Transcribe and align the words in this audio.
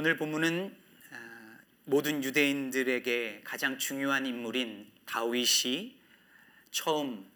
오늘 0.00 0.16
본문은 0.16 0.76
아, 1.10 1.58
모든 1.84 2.22
유대인들에게 2.22 3.40
가장 3.42 3.78
중요한 3.78 4.26
인물인 4.26 4.88
다윗이 5.04 5.98
처음 6.70 7.28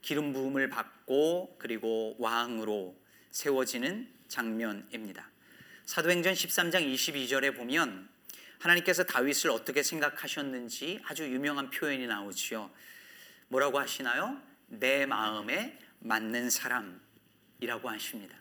기름 0.00 0.32
부음을 0.32 0.70
받고 0.70 1.56
그리고 1.58 2.16
왕으로 2.18 2.98
세워지는 3.30 4.08
장면입니다. 4.26 5.28
사도행전 5.84 6.32
13장 6.32 6.94
22절에 6.94 7.54
보면 7.54 8.08
하나님께서 8.58 9.04
다윗을 9.04 9.50
어떻게 9.50 9.82
생각하셨는지 9.82 11.02
아주 11.04 11.24
유명한 11.24 11.68
표현이 11.68 12.06
나오지요. 12.06 12.70
뭐라고 13.48 13.78
하시나요? 13.78 14.40
내 14.68 15.04
마음에 15.04 15.78
맞는 15.98 16.48
사람이라고 16.48 17.90
하십니다. 17.90 18.34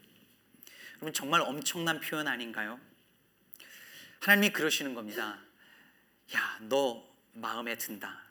그러면 0.96 1.14
정말 1.14 1.42
엄청난 1.42 2.00
표현 2.00 2.30
아닌가요? 2.30 2.80
하나님이 4.22 4.52
그러시는 4.52 4.94
겁니다. 4.94 5.40
야, 6.34 6.60
너 6.62 7.06
마음에 7.34 7.78
든다. 7.78 8.24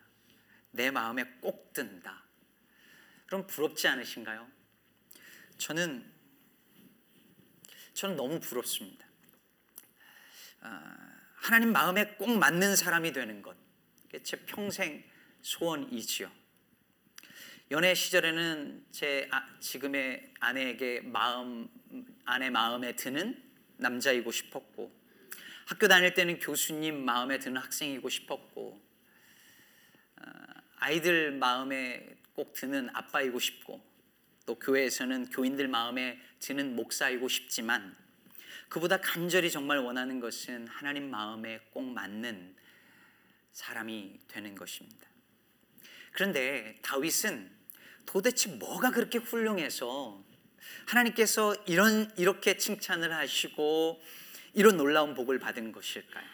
내 0.70 0.90
마음에 0.90 1.24
꼭 1.40 1.72
든다. 1.72 2.24
그럼 3.26 3.46
부럽지 3.46 3.86
않으신가요? 3.88 4.48
저는 5.58 6.12
저는 7.94 8.16
너무 8.16 8.40
부럽습니다. 8.40 9.06
아, 10.60 10.96
하나님 11.36 11.72
마음에 11.72 12.16
꼭 12.16 12.30
맞는 12.30 12.74
사람이 12.74 13.12
되는 13.12 13.40
것, 13.40 13.56
제 14.24 14.36
평생 14.46 15.04
소원이지요. 15.42 16.30
연애 17.70 17.94
시절에는 17.94 18.86
제 18.90 19.28
아, 19.30 19.46
지금의 19.60 20.34
아내에게 20.40 21.00
마음 21.02 21.68
아내 22.24 22.50
마음에 22.50 22.96
드는 22.96 23.42
남자이고 23.76 24.30
싶었고 24.30 25.03
학교 25.66 25.88
다닐 25.88 26.12
때는 26.14 26.38
교수님 26.38 27.04
마음에 27.04 27.38
드는 27.38 27.60
학생이고 27.60 28.08
싶었고 28.08 28.80
어, 30.16 30.22
아이들 30.76 31.32
마음에 31.32 32.16
꼭 32.34 32.52
드는 32.52 32.90
아빠이고 32.92 33.38
싶고 33.38 33.82
또 34.46 34.58
교회에서는 34.58 35.30
교인들 35.30 35.68
마음에 35.68 36.20
드는 36.40 36.76
목사이고 36.76 37.28
싶지만 37.28 37.96
그보다 38.68 38.98
간절히 38.98 39.50
정말 39.50 39.78
원하는 39.78 40.20
것은 40.20 40.66
하나님 40.66 41.10
마음에 41.10 41.60
꼭 41.70 41.82
맞는 41.84 42.54
사람이 43.52 44.20
되는 44.28 44.54
것입니다. 44.54 45.08
그런데 46.12 46.78
다윗은 46.82 47.50
도대체 48.04 48.50
뭐가 48.50 48.90
그렇게 48.90 49.18
훌륭해서 49.18 50.22
하나님께서 50.86 51.54
이런 51.66 52.12
이렇게 52.16 52.56
칭찬을 52.56 53.12
하시고 53.12 54.02
이런 54.54 54.76
놀라운 54.76 55.14
복을 55.14 55.38
받은 55.38 55.72
것일까요? 55.72 56.24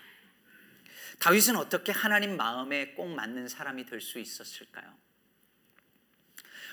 다윗은 1.19 1.57
어떻게 1.57 1.93
하나님 1.93 2.37
마음에 2.37 2.93
꼭 2.93 3.09
맞는 3.09 3.49
사람이 3.49 3.87
될 3.87 4.01
수 4.01 4.19
있었을까요? 4.19 4.95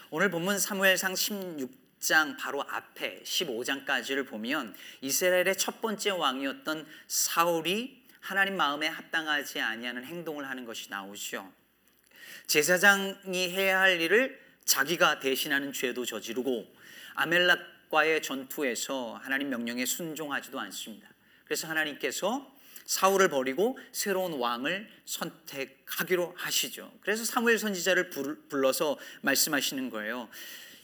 오늘 0.10 0.30
본문 0.30 0.58
사무엘상 0.58 1.14
16장 1.14 2.38
바로 2.38 2.64
앞에 2.64 3.24
15장까지를 3.24 4.26
보면 4.28 4.74
이스라엘의 5.02 5.58
첫 5.58 5.82
번째 5.82 6.12
왕이었던 6.12 6.88
사울이 7.08 8.06
하나님 8.22 8.56
마음에 8.56 8.88
합당하지 8.88 9.60
아니하는 9.60 10.06
행동을 10.06 10.50
하는 10.50 10.66
것이 10.66 10.90
나오죠. 10.90 11.52
제사장이 12.48 13.50
해야 13.52 13.82
할 13.82 14.00
일을 14.00 14.42
자기가 14.64 15.20
대신하는 15.20 15.74
죄도 15.74 16.06
저지르고 16.06 16.74
아멜락과의 17.16 18.22
전투에서 18.22 19.16
하나님 19.16 19.50
명령에 19.50 19.86
순종하지도 19.86 20.58
않습니다. 20.60 21.10
그래서 21.48 21.68
하나님께서 21.68 22.54
사울을 22.86 23.30
버리고 23.30 23.78
새로운 23.92 24.34
왕을 24.34 24.90
선택하기로 25.06 26.36
하시죠. 26.38 26.92
그래서 27.02 27.26
사무엘 27.26 27.58
선지자를 27.58 28.10
불러서 28.50 28.98
말씀하시는 29.22 29.90
거예요. 29.90 30.30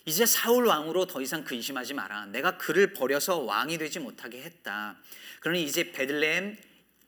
이제 0.05 0.25
사울 0.25 0.65
왕으로 0.65 1.05
더 1.07 1.21
이상 1.21 1.43
근심하지 1.43 1.93
마라. 1.93 2.25
내가 2.27 2.57
그를 2.57 2.93
버려서 2.93 3.39
왕이 3.39 3.77
되지 3.77 3.99
못하게 3.99 4.41
했다. 4.41 4.97
그러니 5.39 5.63
이제 5.63 5.91
베들레헴 5.91 6.57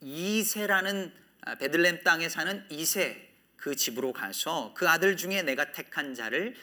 이세라는 0.01 1.13
아, 1.41 1.55
베들레헴 1.55 2.03
땅에 2.03 2.29
사는 2.29 2.65
이세 2.69 3.29
그 3.57 3.75
집으로 3.75 4.13
가서 4.13 4.73
그 4.75 4.87
아들 4.87 5.17
중에 5.17 5.41
내가 5.41 5.71
택한 5.71 6.15
자를 6.15 6.55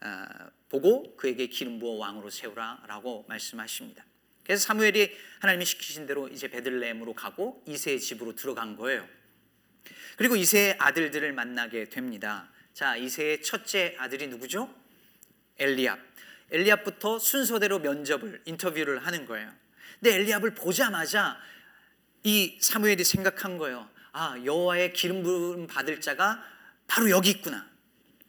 아, 0.00 0.50
보고 0.68 1.16
그에게 1.16 1.46
기름 1.46 1.78
부어 1.78 1.92
왕으로 1.92 2.28
세우라라고 2.28 3.24
말씀하십니다. 3.28 4.04
그래서 4.44 4.64
사무엘이 4.66 5.16
하나님이 5.40 5.64
시키신 5.64 6.06
대로 6.06 6.28
이제 6.28 6.48
베들레헴으로 6.48 7.14
가고 7.14 7.62
이세의 7.66 8.00
집으로 8.00 8.34
들어간 8.34 8.76
거예요. 8.76 9.06
그리고 10.16 10.36
이세의 10.36 10.76
아들들을 10.78 11.32
만나게 11.32 11.88
됩니다. 11.88 12.50
자, 12.74 12.96
이세의 12.96 13.42
첫째 13.42 13.94
아들이 13.98 14.26
누구죠? 14.28 14.74
엘리압. 15.58 15.98
엘리압부터 16.50 17.18
순서대로 17.18 17.78
면접을 17.78 18.42
인터뷰를 18.44 19.06
하는 19.06 19.24
거예요. 19.24 19.52
근데 20.00 20.16
엘리압을 20.16 20.54
보자마자 20.54 21.38
이 22.22 22.58
사무엘이 22.60 23.04
생각한 23.04 23.56
거예요. 23.58 23.88
아, 24.12 24.36
여호와의 24.44 24.92
기름 24.92 25.22
부음 25.22 25.66
받을 25.66 26.00
자가 26.00 26.42
바로 26.86 27.08
여기 27.10 27.30
있구나. 27.30 27.68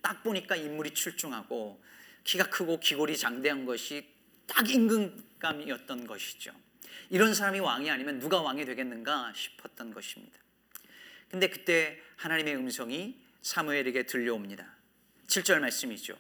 딱 0.02 0.24
보니까 0.24 0.56
인물이 0.56 0.94
출중하고 0.94 1.82
키가 2.24 2.50
크고 2.50 2.80
귀골이 2.80 3.18
장대한 3.18 3.66
것이 3.66 4.08
딱 4.48 4.70
임금 4.70 5.31
감이었던 5.42 6.08
것이죠. 6.08 6.54
이런 7.10 7.34
사람이 7.34 7.60
왕이 7.60 7.90
아니면 7.92 8.20
누가 8.20 8.42
왕이 8.42 8.64
되겠는가 8.66 9.34
싶었던 9.36 9.94
것입니다. 9.94 10.40
근데 11.30 11.50
그때 11.50 12.00
하나님의 12.18 12.56
음성이 12.56 13.20
사무엘에게 13.42 14.04
들려옵니다. 14.04 14.66
7절 15.28 15.60
말씀이죠. 15.60 16.18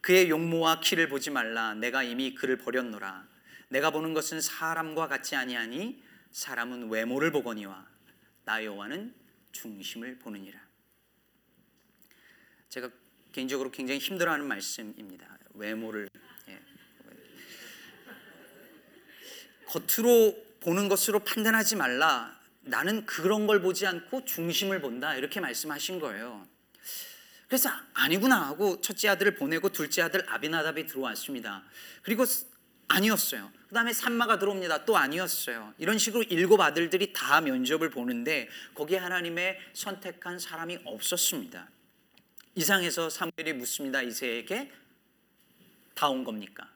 그의 0.00 0.30
용모와 0.30 0.80
키를 0.80 1.08
보지 1.08 1.30
말라. 1.30 1.74
내가 1.74 2.02
이미 2.02 2.34
그를 2.34 2.56
버렸노라. 2.56 3.28
내가 3.68 3.90
보는 3.90 4.14
것은 4.14 4.40
사람과 4.40 5.08
같지 5.08 5.36
아니하니 5.36 6.02
사람은 6.32 6.90
외모를 6.90 7.30
보거니와 7.32 7.86
나 8.44 8.64
여호와는 8.64 9.14
중심을 9.52 10.18
보느니라. 10.18 10.60
제가 12.68 12.90
개인적으로 13.32 13.70
굉장히 13.70 14.00
힘들어하는 14.00 14.46
말씀입니다. 14.46 15.38
외모를 15.54 16.08
겉으로 19.70 20.36
보는 20.60 20.88
것으로 20.88 21.20
판단하지 21.20 21.76
말라. 21.76 22.38
나는 22.62 23.06
그런 23.06 23.46
걸 23.46 23.62
보지 23.62 23.86
않고 23.86 24.24
중심을 24.24 24.80
본다. 24.80 25.14
이렇게 25.14 25.40
말씀하신 25.40 26.00
거예요. 26.00 26.46
그래서 27.48 27.70
아니구나 27.94 28.46
하고 28.48 28.80
첫째 28.80 29.08
아들을 29.08 29.34
보내고 29.34 29.70
둘째 29.70 30.02
아들 30.02 30.28
아비나답이 30.28 30.86
들어왔습니다. 30.86 31.64
그리고 32.02 32.24
아니었어요. 32.88 33.50
그 33.68 33.74
다음에 33.74 33.92
산마가 33.92 34.38
들어옵니다. 34.38 34.84
또 34.84 34.96
아니었어요. 34.96 35.74
이런 35.78 35.98
식으로 35.98 36.24
일곱 36.24 36.60
아들들이 36.60 37.12
다 37.12 37.40
면접을 37.40 37.90
보는데 37.90 38.48
거기에 38.74 38.98
하나님의 38.98 39.58
선택한 39.72 40.38
사람이 40.38 40.80
없었습니다. 40.84 41.68
이상해서 42.56 43.08
사무엘이 43.08 43.52
묻습니다. 43.54 44.02
이세에게 44.02 44.72
다 45.94 46.08
온 46.08 46.24
겁니까? 46.24 46.68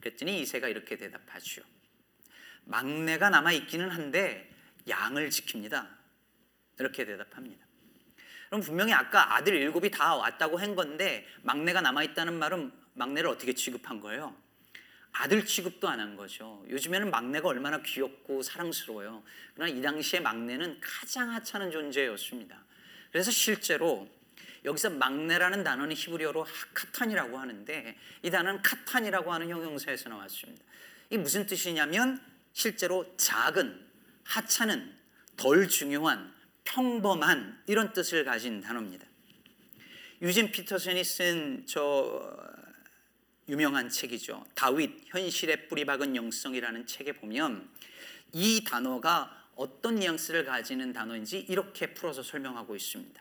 그랬더니 0.00 0.40
이세가 0.42 0.68
이렇게 0.68 0.96
대답하죠. 0.96 1.62
막내가 2.64 3.30
남아 3.30 3.52
있기는 3.52 3.90
한데 3.90 4.50
양을 4.88 5.28
지킵니다. 5.30 5.88
이렇게 6.78 7.04
대답합니다. 7.04 7.64
그럼 8.48 8.62
분명히 8.62 8.92
아까 8.92 9.36
아들 9.36 9.54
일곱이 9.54 9.90
다 9.90 10.16
왔다고 10.16 10.58
한 10.58 10.74
건데 10.74 11.26
막내가 11.42 11.80
남아 11.80 12.02
있다는 12.02 12.38
말은 12.38 12.72
막내를 12.94 13.30
어떻게 13.30 13.52
취급한 13.54 14.00
거예요? 14.00 14.34
아들 15.12 15.44
취급도 15.44 15.88
안 15.88 16.00
한 16.00 16.16
거죠. 16.16 16.64
요즘에는 16.68 17.10
막내가 17.10 17.48
얼마나 17.48 17.82
귀엽고 17.82 18.42
사랑스러워요. 18.42 19.22
그러나 19.54 19.72
이 19.72 19.82
당시에 19.82 20.20
막내는 20.20 20.80
가장 20.80 21.30
하찮은 21.32 21.70
존재였습니다. 21.70 22.64
그래서 23.12 23.30
실제로 23.30 24.08
여기서 24.64 24.90
막내라는 24.90 25.64
단어는 25.64 25.96
히브리어로 25.96 26.46
카탄이라고 26.74 27.38
하는데 27.38 27.96
이 28.22 28.30
단어는 28.30 28.62
카탄이라고 28.62 29.32
하는 29.32 29.48
형용사에서 29.48 30.08
나왔습니다. 30.08 30.64
이 31.10 31.18
무슨 31.18 31.46
뜻이냐면 31.46 32.20
실제로 32.52 33.16
작은, 33.16 33.86
하찮은, 34.24 34.96
덜 35.36 35.68
중요한, 35.68 36.32
평범한 36.64 37.62
이런 37.66 37.92
뜻을 37.92 38.24
가진 38.24 38.60
단어입니다. 38.60 39.06
유진 40.22 40.50
피터슨이 40.50 41.02
쓴 41.02 41.64
저 41.66 42.36
유명한 43.48 43.88
책이죠. 43.88 44.46
다윗 44.54 45.02
현실의 45.06 45.66
뿌리 45.66 45.84
박은 45.84 46.14
영성이라는 46.14 46.86
책에 46.86 47.12
보면 47.12 47.68
이 48.32 48.62
단어가 48.64 49.48
어떤 49.56 49.96
뉘앙스를 49.96 50.44
가지는 50.44 50.92
단어인지 50.92 51.40
이렇게 51.40 51.92
풀어서 51.92 52.22
설명하고 52.22 52.76
있습니다. 52.76 53.20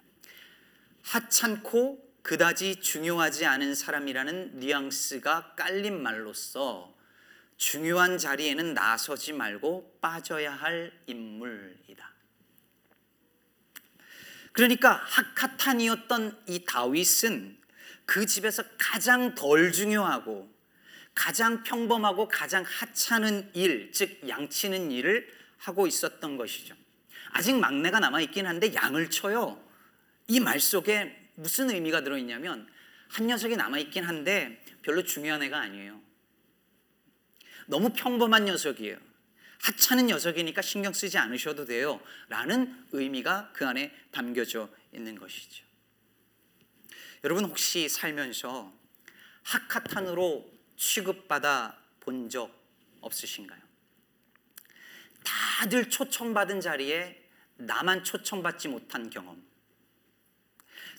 하찮고 1.02 2.08
그다지 2.22 2.76
중요하지 2.76 3.46
않은 3.46 3.74
사람이라는 3.74 4.60
뉘앙스가 4.60 5.56
깔린 5.56 6.02
말로써 6.04 6.94
중요한 7.60 8.18
자리에는 8.18 8.74
나서지 8.74 9.34
말고 9.34 10.00
빠져야 10.02 10.54
할 10.54 10.92
인물이다. 11.08 12.10
그러니까 14.54 14.94
하카탄이었던 14.94 16.46
이 16.48 16.64
다윗은 16.66 17.58
그 18.06 18.26
집에서 18.26 18.64
가장 18.78 19.36
덜 19.36 19.74
중요하고 19.74 20.50
가장 21.14 21.62
평범하고 21.64 22.30
가장 22.30 22.64
하찮은 22.64 23.52
일, 23.54 23.92
즉 23.92 24.28
양치는 24.28 24.90
일을 24.92 25.28
하고 25.58 25.86
있었던 25.86 26.38
것이죠. 26.38 26.76
아직 27.32 27.56
막내가 27.60 28.00
남아 28.00 28.22
있긴 28.22 28.48
한데 28.48 28.74
양을 28.74 29.10
쳐요. 29.10 29.62
이 30.30 30.40
말 30.40 30.62
속에 30.62 31.30
무슨 31.36 31.70
의미가 31.70 32.02
들어 32.04 32.18
있냐면 32.18 32.70
한 33.10 33.28
녀석이 33.28 33.58
남아 33.58 33.80
있긴 33.80 34.06
한데 34.06 34.64
별로 34.82 35.04
중요한 35.04 35.44
애가 35.44 35.60
아니에요. 35.60 36.09
너무 37.70 37.92
평범한 37.94 38.46
녀석이에요. 38.46 38.98
하찮은 39.62 40.08
녀석이니까 40.08 40.62
신경 40.64 40.92
쓰지 40.92 41.20
않으셔도 41.20 41.66
돼요. 41.66 42.02
라는 42.28 42.88
의미가 42.92 43.52
그 43.54 43.68
안에 43.68 43.94
담겨져 44.12 44.70
있는 44.92 45.16
것이죠. 45.20 45.64
여러분 47.24 47.46
혹시 47.46 47.88
살면서 47.88 48.74
하카탄으로 49.44 50.52
취급받아 50.78 51.78
본 52.00 52.28
적 52.30 52.58
없으신가요? 53.02 53.62
다들 55.24 55.90
초청받은 55.90 56.62
자리에 56.62 57.24
나만 57.58 58.04
초청받지 58.04 58.68
못한 58.70 59.10
경험. 59.12 59.44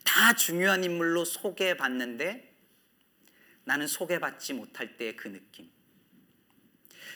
다 0.05 0.35
중요한 0.35 0.85
인물로 0.85 1.25
소개받는데 1.25 2.55
나는 3.65 3.87
소개받지 3.89 4.53
못할 4.53 4.97
때의 4.97 5.17
그 5.17 5.29
느낌. 5.29 5.71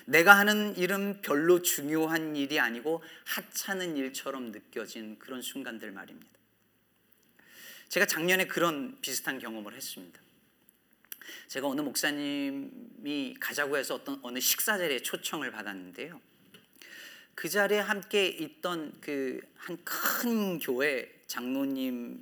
내가 0.07 0.37
하는 0.39 0.77
일은 0.77 1.23
별로 1.23 1.63
중요한 1.63 2.37
일이 2.37 2.61
아니고 2.61 3.03
하찮은 3.25 3.97
일처럼 3.97 4.53
느껴진 4.53 5.19
그런 5.19 5.41
순간들 5.41 5.91
말입니다. 5.93 6.29
제가 7.89 8.07
작년에 8.07 8.47
그런 8.47 9.01
비슷한 9.01 9.39
경험을 9.39 9.75
했습니다. 9.75 10.21
제가 11.49 11.69
어느 11.69 11.81
목사님이 11.81 13.37
가자고 13.41 13.77
해서 13.77 13.95
어떤 13.95 14.19
어느 14.23 14.41
식사 14.41 14.77
자리에 14.77 15.01
초청을 15.01 15.51
받았는데요. 15.51 16.21
그 17.35 17.49
자리에 17.49 17.79
함께 17.79 18.27
있던 18.29 19.01
그 19.01 19.41
한 19.67 19.79
큰 19.83 20.59
교회 20.59 21.11
장로님을 21.27 22.21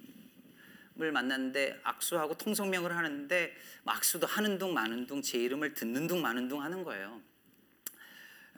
만났는데 1.12 1.80
악수하고 1.82 2.34
통성명을 2.38 2.96
하는데 2.96 3.56
악수도 3.84 4.28
하는 4.28 4.58
둥 4.58 4.72
마는 4.72 5.06
둥 5.06 5.22
제 5.22 5.38
이름을 5.38 5.74
듣는 5.74 6.06
둥 6.06 6.22
마는 6.22 6.48
둥 6.48 6.62
하는 6.62 6.84
거예요. 6.84 7.20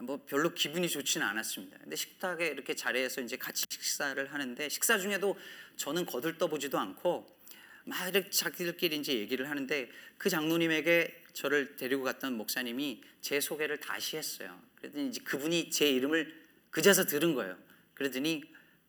뭐 0.01 0.25
별로 0.27 0.53
기분이 0.53 0.89
좋지는 0.89 1.27
않았습니다. 1.27 1.79
근데 1.79 1.97
식탁에 1.97 2.49
이렇게 2.49 2.75
자리에서 2.75 3.21
이제 3.21 3.37
같이 3.37 3.65
식사를 3.69 4.33
하는데 4.33 4.69
식사 4.69 4.99
중에도 4.99 5.37
저는 5.77 6.07
거들떠보지도 6.07 6.79
않고 6.79 7.27
막 7.85 8.09
이렇게 8.09 8.31
자기들끼리 8.31 8.97
이제 8.97 9.15
얘기를 9.15 9.49
하는데 9.49 9.91
그 10.19 10.29
장로님에게 10.31 11.23
저를 11.33 11.77
데리고 11.77 12.03
갔던 12.05 12.37
목사님이 12.37 13.03
제 13.21 13.41
소개를 13.41 13.79
다시 13.79 14.17
했어요. 14.17 14.61
그랬더니 14.77 15.09
이제 15.09 15.21
그분이 15.23 15.71
제 15.71 15.91
이름을 15.91 16.45
그제서 16.71 17.05
들은 17.05 17.35
거예요. 17.35 17.57
그러더니 17.95 18.43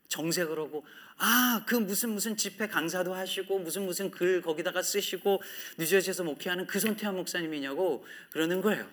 정색을 0.08 0.58
하고 0.58 0.86
아 1.18 1.46
그 1.66 1.75
무슨 1.75 2.12
무슨 2.12 2.38
집회 2.38 2.68
강사도 2.68 3.13
하시고 3.13 3.60
무슨 3.60 3.86
무슨 3.86 4.12
글 4.12 4.42
거기다가 4.42 4.81
쓰시고 4.81 5.42
뉴저지에서 5.78 6.24
목회하는 6.24 6.68
그 6.68 6.80
손태환 6.80 7.16
목사님이냐고 7.16 8.06
그러는 8.31 8.62
거예요. 8.62 8.90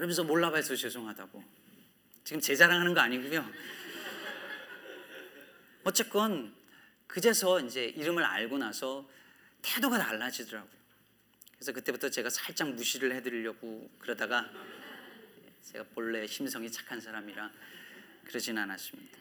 그러면서 0.00 0.24
몰라봐서 0.24 0.76
죄송하다고. 0.76 1.44
지금 2.24 2.40
제 2.40 2.56
자랑하는 2.56 2.94
거 2.94 3.00
아니고요. 3.00 3.46
어쨌건 5.84 6.54
그제서 7.06 7.60
이제 7.60 7.84
이름을 7.84 8.24
알고 8.24 8.56
나서 8.56 9.06
태도가 9.60 9.98
달라지더라고요. 9.98 10.72
그래서 11.54 11.72
그때부터 11.72 12.08
제가 12.08 12.30
살짝 12.30 12.70
무시를 12.70 13.14
해드리려고 13.16 13.90
그러다가 13.98 14.50
제가 15.64 15.84
본래 15.92 16.26
심성이 16.26 16.72
착한 16.72 16.98
사람이라 16.98 17.50
그러진 18.24 18.56
않았습니다. 18.56 19.18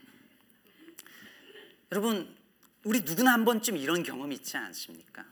여러분, 1.91 2.37
우리 2.85 3.01
누구나 3.01 3.33
한 3.33 3.43
번쯤 3.43 3.75
이런 3.75 4.01
경험 4.01 4.31
있지 4.31 4.55
않습니까? 4.55 5.25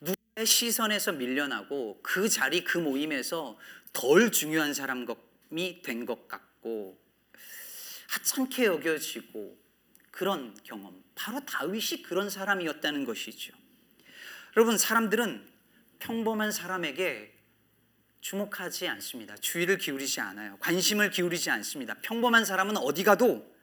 누구의 0.00 0.46
시선에서 0.46 1.10
밀려나고 1.10 1.98
그 2.04 2.28
자리, 2.28 2.62
그 2.62 2.78
모임에서 2.78 3.58
덜 3.92 4.30
중요한 4.32 4.74
사람이 4.74 5.82
된 5.82 6.06
것 6.06 6.28
같고 6.28 6.98
하찮게 8.08 8.66
여겨지고 8.66 9.58
그런 10.10 10.56
경험. 10.64 11.02
바로 11.14 11.44
다윗이 11.44 12.02
그런 12.02 12.30
사람이었다는 12.30 13.04
것이죠. 13.04 13.52
여러분, 14.56 14.78
사람들은 14.78 15.48
평범한 15.98 16.52
사람에게 16.52 17.34
주목하지 18.20 18.88
않습니다. 18.88 19.36
주의를 19.36 19.78
기울이지 19.78 20.20
않아요. 20.20 20.56
관심을 20.58 21.10
기울이지 21.10 21.50
않습니다. 21.50 21.94
평범한 22.02 22.44
사람은 22.44 22.76
어디 22.78 23.04
가도 23.04 23.54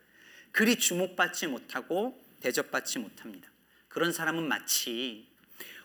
그리 0.51 0.77
주목받지 0.77 1.47
못하고 1.47 2.23
대접받지 2.39 2.99
못합니다. 2.99 3.49
그런 3.89 4.13
사람은 4.13 4.47
마치 4.47 5.27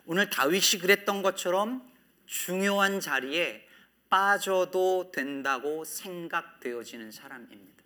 오늘 0.07 0.31
다윗이 0.31 0.81
그랬던 0.81 1.23
것처럼 1.23 1.91
중요한 2.27 3.01
자리에 3.01 3.67
빠져도 4.11 5.12
된다고 5.12 5.85
생각되어지는 5.85 7.12
사람입니다. 7.12 7.83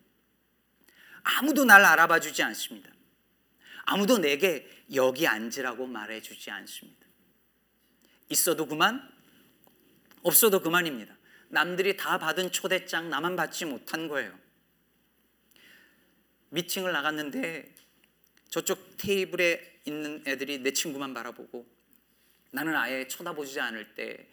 아무도 1.23 1.65
날 1.65 1.85
알아봐 1.85 2.21
주지 2.21 2.43
않습니다. 2.43 2.91
아무도 3.85 4.19
내게 4.19 4.69
여기 4.95 5.27
앉으라고 5.27 5.87
말해 5.87 6.21
주지 6.21 6.51
않습니다. 6.51 7.07
있어도 8.31 8.67
그만, 8.67 9.07
없어도 10.23 10.61
그만입니다. 10.61 11.15
남들이 11.49 11.97
다 11.97 12.19
받은 12.19 12.51
초대장 12.51 13.11
나만 13.11 13.37
받지 13.37 13.67
못한 13.67 14.09
거예요. 14.09 14.37
미팅을 16.49 16.93
나갔는데 16.93 17.75
저쪽 18.49 18.97
테이블에 18.97 19.81
있는 19.85 20.23
애들이 20.27 20.59
내 20.59 20.73
친구만 20.73 21.13
바라보고 21.13 21.67
나는 22.51 22.75
아예 22.77 23.07
쳐다보지 23.07 23.61
않을 23.61 23.95
때 23.95 24.27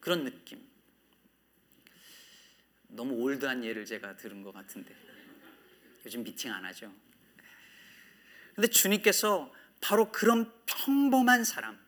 그런 0.00 0.24
느낌. 0.24 0.71
너무 2.92 3.14
올드한 3.14 3.64
예를 3.64 3.84
제가 3.84 4.16
들은 4.16 4.42
것 4.42 4.52
같은데 4.52 4.94
요즘 6.04 6.22
미팅 6.24 6.52
안 6.52 6.64
하죠. 6.66 6.92
근데 8.54 8.68
주님께서 8.68 9.52
바로 9.80 10.12
그런 10.12 10.52
평범한 10.66 11.44
사람, 11.44 11.78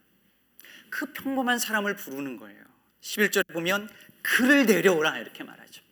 그 0.91 1.13
평범한 1.13 1.59
사람을 1.59 1.97
부르는 1.97 2.37
거예요. 2.37 2.65
11절에 3.03 3.53
보면 3.53 3.89
그를 4.23 4.67
데려오라 4.67 5.19
이렇게 5.19 5.45
말하죠. 5.45 5.83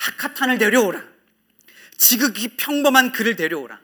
하카탄을 0.00 0.58
데려오라. 0.58 1.02
지극히 1.96 2.56
평범한 2.56 3.12
그를 3.12 3.36
데려오라. 3.36 3.80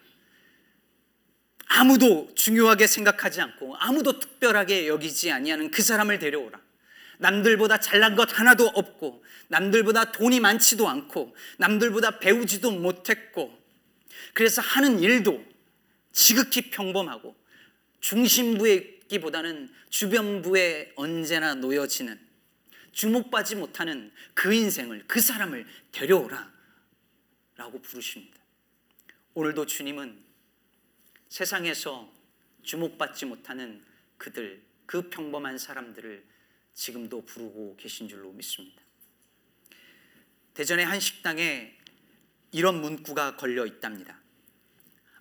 아무도 1.67 2.33
중요하게 2.35 2.87
생각하지 2.87 3.41
않고 3.41 3.77
아무도 3.77 4.21
특별하게 4.21 4.87
여기지 4.87 5.33
아니하는 5.33 5.71
그 5.71 5.83
사람을 5.83 6.19
데려오라. 6.19 6.61
남들보다 7.19 7.81
잘난 7.81 8.17
것 8.17 8.39
하나도 8.39 8.69
없고 8.69 9.25
남들보다 9.49 10.13
돈이 10.13 10.41
많지도 10.41 10.89
않고 10.89 11.35
남들보다 11.59 12.19
배우지도 12.19 12.71
못했고 12.73 13.63
그래서 14.33 14.63
하는 14.63 15.01
일도 15.01 15.45
지극히 16.13 16.71
평범하고 16.71 17.37
중심부에 18.01 18.75
있기보다는 18.75 19.73
주변부에 19.91 20.93
언제나 20.97 21.55
놓여지는 21.55 22.19
주목받지 22.93 23.57
못하는 23.57 24.13
그 24.35 24.53
인생을 24.53 25.05
그 25.07 25.21
사람을 25.21 25.67
데려오라 25.93 26.53
라고 27.57 27.81
부르십니다. 27.81 28.39
오늘도 29.35 29.67
주님은 29.67 30.23
세상에서 31.29 32.13
주목받지 32.63 33.27
못하는 33.27 33.85
그들 34.17 34.63
그 34.87 35.09
평범한 35.11 35.59
사람들을 35.59 36.25
지금도 36.75 37.25
부르고 37.25 37.77
계신 37.77 38.09
줄로 38.09 38.33
믿습니다. 38.33 38.83
대전의 40.55 40.85
한 40.87 41.01
식당에 41.01 41.77
이런 42.53 42.81
문구가 42.81 43.37
걸려 43.37 43.67
있답니다. 43.67 44.21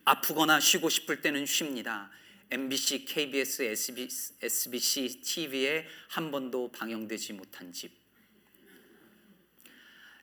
아프거나 0.06 0.60
쉬고 0.60 0.90
싶을 0.90 1.22
때는 1.22 1.46
쉽니다. 1.46 2.12
MBC, 2.52 3.06
KBS, 3.06 3.64
SBS, 3.64 4.36
SBC 4.42 5.22
TV에 5.22 5.88
한 6.10 6.30
번도 6.30 6.72
방영되지 6.72 7.34
못한 7.34 7.72
집. 7.72 8.03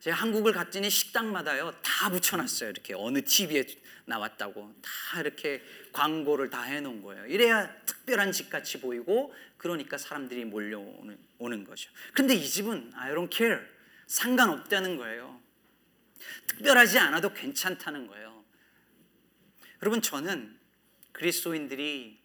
제가 0.01 0.17
한국을 0.17 0.53
갔더니 0.53 0.89
식당마다요 0.89 1.73
다 1.83 2.11
붙여놨어요. 2.11 2.71
이렇게 2.71 2.95
어느 2.95 3.23
TV에 3.23 3.67
나왔다고 4.07 4.75
다 4.83 5.21
이렇게 5.21 5.63
광고를 5.93 6.49
다 6.49 6.63
해놓은 6.63 7.03
거예요. 7.03 7.27
이래야 7.27 7.71
특별한 7.85 8.33
집 8.33 8.49
같이 8.49 8.81
보이고 8.81 9.35
그러니까 9.59 9.99
사람들이 9.99 10.47
몰려오는 10.47 11.19
오는 11.39 11.65
거죠. 11.65 11.91
근데 12.15 12.35
이 12.35 12.49
집은 12.49 12.93
I 12.95 13.13
don't 13.13 13.31
care 13.31 13.61
상관없다는 14.07 14.97
거예요. 14.97 15.39
특별하지 16.47 16.99
않아도 16.99 17.35
괜찮다는 17.35 18.07
거예요. 18.07 18.43
여러분 19.83 20.01
저는 20.01 20.59
그리스도인들이 21.13 22.19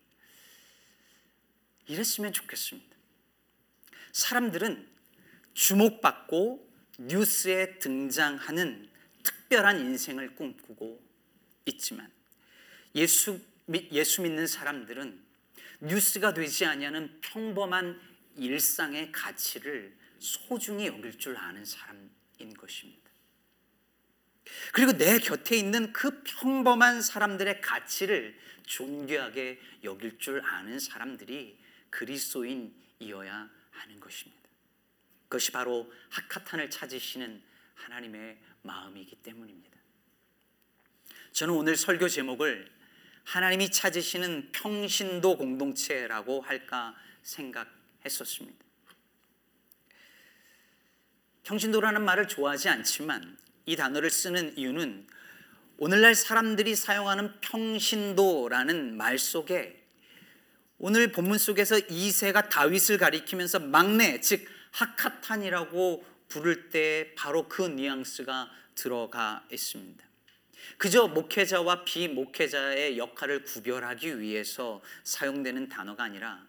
이랬으면 1.88 2.32
좋겠습니다. 2.32 2.96
사람들은 4.14 4.88
주목받고 5.54 6.65
뉴스에 7.00 7.80
등장하는 7.80 8.90
특별한 9.24 9.80
인생을 9.80 10.36
꿈꾸고 10.36 11.02
있지만 11.66 12.12
예수 12.96 13.40
예수 13.92 14.22
믿는 14.22 14.48
사람들은 14.48 15.20
뉴스가 15.82 16.34
되지 16.34 16.66
아니하는 16.66 17.20
평범한 17.22 18.00
일상의 18.38 19.12
가치를 19.12 19.96
소중히 20.20 20.88
여길 20.88 21.18
줄 21.18 21.36
아는 21.38 21.66
사람인 21.66 22.54
것입니다. 22.58 23.02
그리고 24.72 24.94
내 24.94 25.18
곁에 25.20 25.58
있는 25.58 25.92
그 25.92 26.22
평범한 26.24 27.02
사람들의 27.02 27.62
가치를 27.62 28.38
존귀하게 28.66 29.60
여길 29.84 30.20
줄 30.20 30.42
아는 30.42 30.80
사람들이 30.80 31.58
그리스도인이어야 31.90 33.50
하는 33.72 34.00
것입니다. 34.00 34.45
그것이 35.36 35.52
바로 35.52 35.92
하카탄을 36.12 36.70
찾으시는 36.70 37.42
하나님의 37.76 38.38
마음이기 38.62 39.18
때문입니다. 39.18 39.78
저는 41.34 41.54
오늘 41.54 41.76
설교 41.76 42.08
제목을 42.08 42.72
하나님이 43.26 43.70
찾으시는 43.70 44.54
평신도 44.54 45.38
공동체라고 45.38 46.40
할까 46.40 46.96
생각했었습니다. 47.24 48.64
평신도라는 51.44 52.02
말을 52.02 52.30
좋아하지 52.30 52.70
않지만 52.70 53.38
이 53.66 53.76
단어를 53.76 54.10
쓰는 54.10 54.58
이유는 54.58 55.06
오늘날 55.78 56.16
사람들이 56.16 56.76
사용하는 56.76 57.42
평신도라는 57.42 58.96
말 58.96 59.20
속에 59.20 59.84
오늘 60.78 61.12
본문 61.12 61.38
속에서 61.38 61.78
이세가 61.90 62.48
다윗을 62.48 62.98
가리키면서 62.98 63.60
막내 63.60 64.22
즉 64.22 64.55
하카탄이라고 64.76 66.06
부를 66.28 66.70
때 66.70 67.14
바로 67.16 67.48
그 67.48 67.62
뉘앙스가 67.62 68.52
들어가 68.76 69.46
있습니다. 69.52 70.04
그저 70.78 71.08
목회자와 71.08 71.86
비목회자의 71.86 72.98
역할을 72.98 73.44
구별하기 73.44 74.20
위해서 74.20 74.82
사용되는 75.04 75.70
단어가 75.70 76.04
아니라 76.04 76.46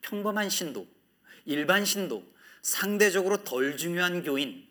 평범한 0.00 0.48
신도, 0.48 0.88
일반 1.44 1.84
신도, 1.84 2.32
상대적으로 2.62 3.44
덜 3.44 3.76
중요한 3.76 4.22
교인 4.22 4.66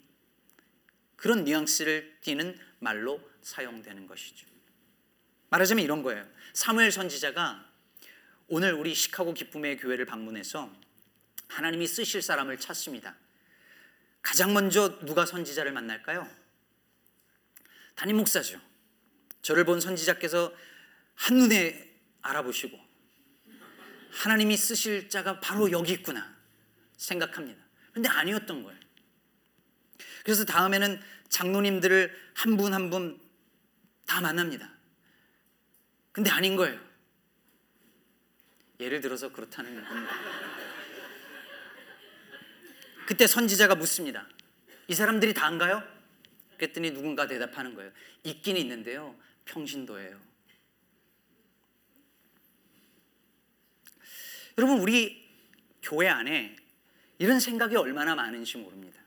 그런 1.16 1.44
뉘앙스를 1.44 2.18
띠는 2.22 2.58
말로 2.80 3.22
사용되는 3.42 4.08
것이죠. 4.08 4.48
말하자면 5.50 5.84
이런 5.84 6.02
거예요. 6.04 6.26
사무엘 6.54 6.92
선지자가 6.92 7.70
오늘 8.48 8.74
우리 8.74 8.94
시카고 8.94 9.34
기쁨의 9.34 9.78
교회를 9.78 10.06
방문해서 10.06 10.74
하나님이 11.52 11.86
쓰실 11.88 12.22
사람을 12.22 12.60
찾습니다. 12.60 13.16
가장 14.22 14.54
먼저 14.54 15.00
누가 15.00 15.26
선지자를 15.26 15.72
만날까요? 15.72 16.28
담임 17.96 18.18
목사죠. 18.18 18.60
저를 19.42 19.66
본 19.66 19.82
선지자께서 19.82 20.54
한눈에 21.16 21.90
알아보시고 22.22 22.80
하나님이 24.12 24.56
쓰실 24.58 25.10
자가 25.10 25.40
바로 25.40 25.72
여기 25.72 25.94
있구나 25.94 26.36
생각합니다. 26.98 27.62
근데 27.94 28.08
아니었던 28.08 28.64
거예요. 28.64 28.80
그래서 30.24 30.46
다음에는 30.46 31.02
장로님들을 31.30 32.32
한 32.36 32.58
분 32.58 32.74
한 32.74 32.90
분 32.90 33.20
다 34.06 34.20
만납니다. 34.20 34.70
근데 36.12 36.30
아닌 36.30 36.58
거예요. 36.58 36.78
예를 38.82 39.00
들어서 39.00 39.32
그렇다는 39.32 39.74
겁니다. 39.88 40.14
그때 43.12 43.28
선지자가 43.28 43.76
묻습니다. 43.76 44.26
이 44.88 44.96
사람들이 44.96 45.34
다인가요? 45.34 45.84
그랬더니 46.56 46.92
누군가 46.92 47.28
대답하는 47.28 47.76
거예요. 47.76 47.92
있긴 48.24 48.56
있는데요. 48.56 49.18
평신도예요. 49.44 50.18
여러분 54.58 54.80
우리 54.80 55.30
교회 55.84 56.08
안에 56.08 56.56
이런 57.18 57.42
생각이 57.42 57.76
얼마나 57.76 58.16
많은지 58.16 58.58
모릅니다. 58.58 59.02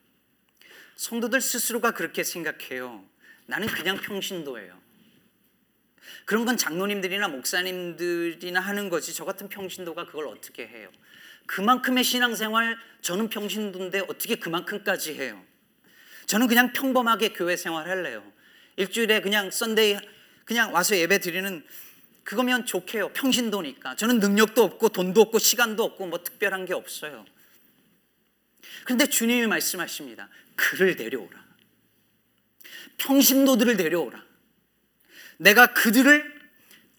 성도들 0.96 1.40
스스로가 1.40 1.92
그렇게 1.92 2.24
생각해요. 2.24 3.02
나는 3.46 3.68
그냥 3.68 3.96
평신도예요. 3.96 4.78
그런 6.26 6.44
건 6.44 6.58
장로님들이나 6.58 7.28
목사님들이나 7.28 8.60
하는 8.60 8.90
거지 8.90 9.14
저 9.14 9.24
같은 9.24 9.48
평신도가 9.48 10.04
그걸 10.04 10.26
어떻게 10.26 10.66
해요? 10.66 10.90
그만큼의 11.46 12.04
신앙생활 12.04 12.78
저는 13.02 13.28
평신도인데 13.28 14.00
어떻게 14.08 14.36
그만큼까지 14.36 15.14
해요? 15.14 15.42
저는 16.26 16.46
그냥 16.48 16.72
평범하게 16.72 17.30
교회 17.30 17.56
생활 17.56 17.88
할래요. 17.88 18.24
일주일에 18.76 19.20
그냥 19.20 19.50
Sunday 19.50 19.98
그냥 20.44 20.72
와서 20.74 20.96
예배 20.96 21.20
드리는 21.20 21.64
그거면 22.22 22.64
족해요. 22.64 23.10
평신도니까. 23.10 23.96
저는 23.96 24.18
능력도 24.18 24.62
없고 24.62 24.88
돈도 24.88 25.20
없고 25.20 25.38
시간도 25.38 25.84
없고 25.84 26.06
뭐 26.06 26.22
특별한 26.22 26.64
게 26.64 26.72
없어요. 26.72 27.24
그런데 28.84 29.06
주님이 29.06 29.46
말씀하십니다. 29.46 30.28
그를 30.56 30.96
데려오라. 30.96 31.44
평신도들을 32.96 33.76
데려오라. 33.76 34.24
내가 35.38 35.74
그들을 35.74 36.34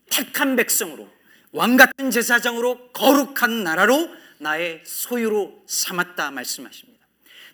택한 0.09 0.55
백성으로 0.55 1.11
왕 1.51 1.77
같은 1.77 2.11
제사장으로 2.11 2.91
거룩한 2.91 3.63
나라로 3.63 4.24
나의 4.39 4.83
소유로 4.85 5.63
삼았다 5.67 6.31
말씀하십니다. 6.31 7.05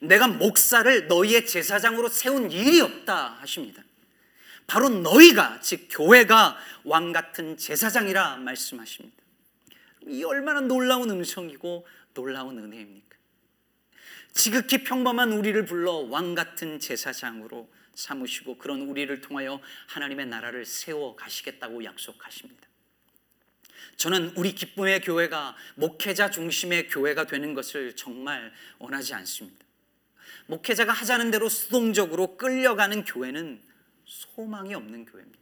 내가 0.02 0.28
목사를 0.28 1.08
너희의 1.08 1.46
제사장으로 1.46 2.10
세운 2.10 2.52
일이 2.52 2.82
없다 2.82 3.38
하십니다. 3.40 3.84
바로 4.66 4.90
너희가 4.90 5.60
즉 5.62 5.88
교회가 5.92 6.58
왕 6.86 7.12
같은 7.12 7.58
제사장이라 7.58 8.38
말씀하십니다. 8.38 9.18
이 10.08 10.24
얼마나 10.24 10.62
놀라운 10.62 11.10
음성이고 11.10 11.86
놀라운 12.14 12.58
은혜입니까? 12.58 13.18
지극히 14.34 14.84
평범한 14.84 15.34
우리를 15.34 15.66
불러 15.66 15.94
왕 15.94 16.36
같은 16.36 16.80
제사장으로 16.80 17.70
삼으시고 17.96 18.58
그런 18.58 18.82
우리를 18.82 19.22
통하여 19.22 19.62
하나님의 19.88 20.28
나라를 20.28 20.66
세워 20.66 21.16
가시겠다고 21.16 21.84
약속하십니다. 21.84 22.71
저는 23.98 24.33
우리 24.36 24.55
기쁨의 24.55 25.01
교회가 25.01 25.55
목회자 25.75 26.31
중심의 26.31 26.88
교회가 26.88 27.25
되는 27.27 27.53
것을 27.53 27.95
정말 27.95 28.51
원하지 28.79 29.13
않습니다. 29.13 29.65
목회자가 30.48 30.91
하자는 30.91 31.31
대로 31.31 31.50
수동적으로 31.50 32.38
끌려가는 32.38 33.03
교회는 33.03 33.62
소망이 34.05 34.74
없는 34.74 35.05
교회입니다. 35.05 35.41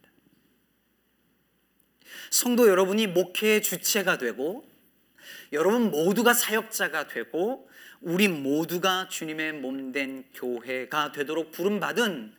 성도 2.30 2.68
여러분이 2.68 3.08
목회의 3.08 3.62
주체가 3.62 4.18
되고 4.18 4.68
여러분 5.52 5.90
모두가 5.90 6.32
사역자가 6.32 7.08
되고 7.08 7.68
우리 8.00 8.28
모두가 8.28 9.08
주님의 9.08 9.54
몸 9.54 9.92
된 9.92 10.24
교회가 10.34 11.10
되도록 11.12 11.50
부름받은 11.50 12.32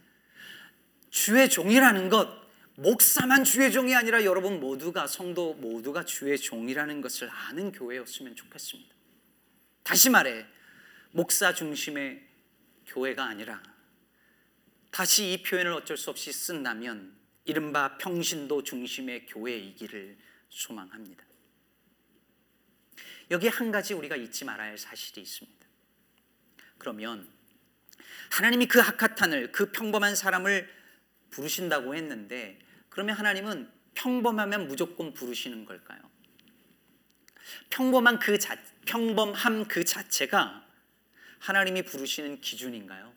주의 1.09 1.49
종이라는 1.49 2.07
것 2.07 2.40
목사만 2.81 3.43
주의 3.43 3.71
종이 3.71 3.95
아니라 3.95 4.23
여러분 4.23 4.59
모두가 4.59 5.05
성도 5.05 5.53
모두가 5.53 6.03
주의 6.03 6.35
종이라는 6.35 7.01
것을 7.01 7.29
아는 7.29 7.71
교회였으면 7.71 8.35
좋겠습니다. 8.35 8.95
다시 9.83 10.09
말해 10.09 10.47
목사 11.11 11.53
중심의 11.53 12.27
교회가 12.87 13.23
아니라 13.23 13.61
다시 14.89 15.31
이 15.31 15.43
표현을 15.43 15.73
어쩔 15.73 15.95
수 15.95 16.09
없이 16.09 16.33
쓴다면 16.33 17.15
이른바 17.45 17.99
평신도 17.99 18.63
중심의 18.63 19.27
교회이기를 19.27 20.17
소망합니다. 20.49 21.23
여기 23.29 23.47
한 23.47 23.71
가지 23.71 23.93
우리가 23.93 24.15
잊지 24.15 24.43
말아야 24.43 24.69
할 24.69 24.77
사실이 24.79 25.21
있습니다. 25.21 25.67
그러면 26.79 27.29
하나님이 28.31 28.65
그 28.65 28.79
하카탄을 28.79 29.51
그 29.51 29.71
평범한 29.71 30.15
사람을 30.15 30.67
부르신다고 31.29 31.93
했는데 31.93 32.57
그러면 32.91 33.15
하나님은 33.15 33.71
평범하면 33.95 34.67
무조건 34.67 35.13
부르시는 35.13 35.65
걸까요? 35.65 35.99
평범한 37.69 38.19
그 38.19 38.37
자, 38.37 38.57
평범함 38.85 39.65
그 39.67 39.83
자체가 39.83 40.65
하나님이 41.39 41.83
부르시는 41.83 42.41
기준인가요? 42.41 43.11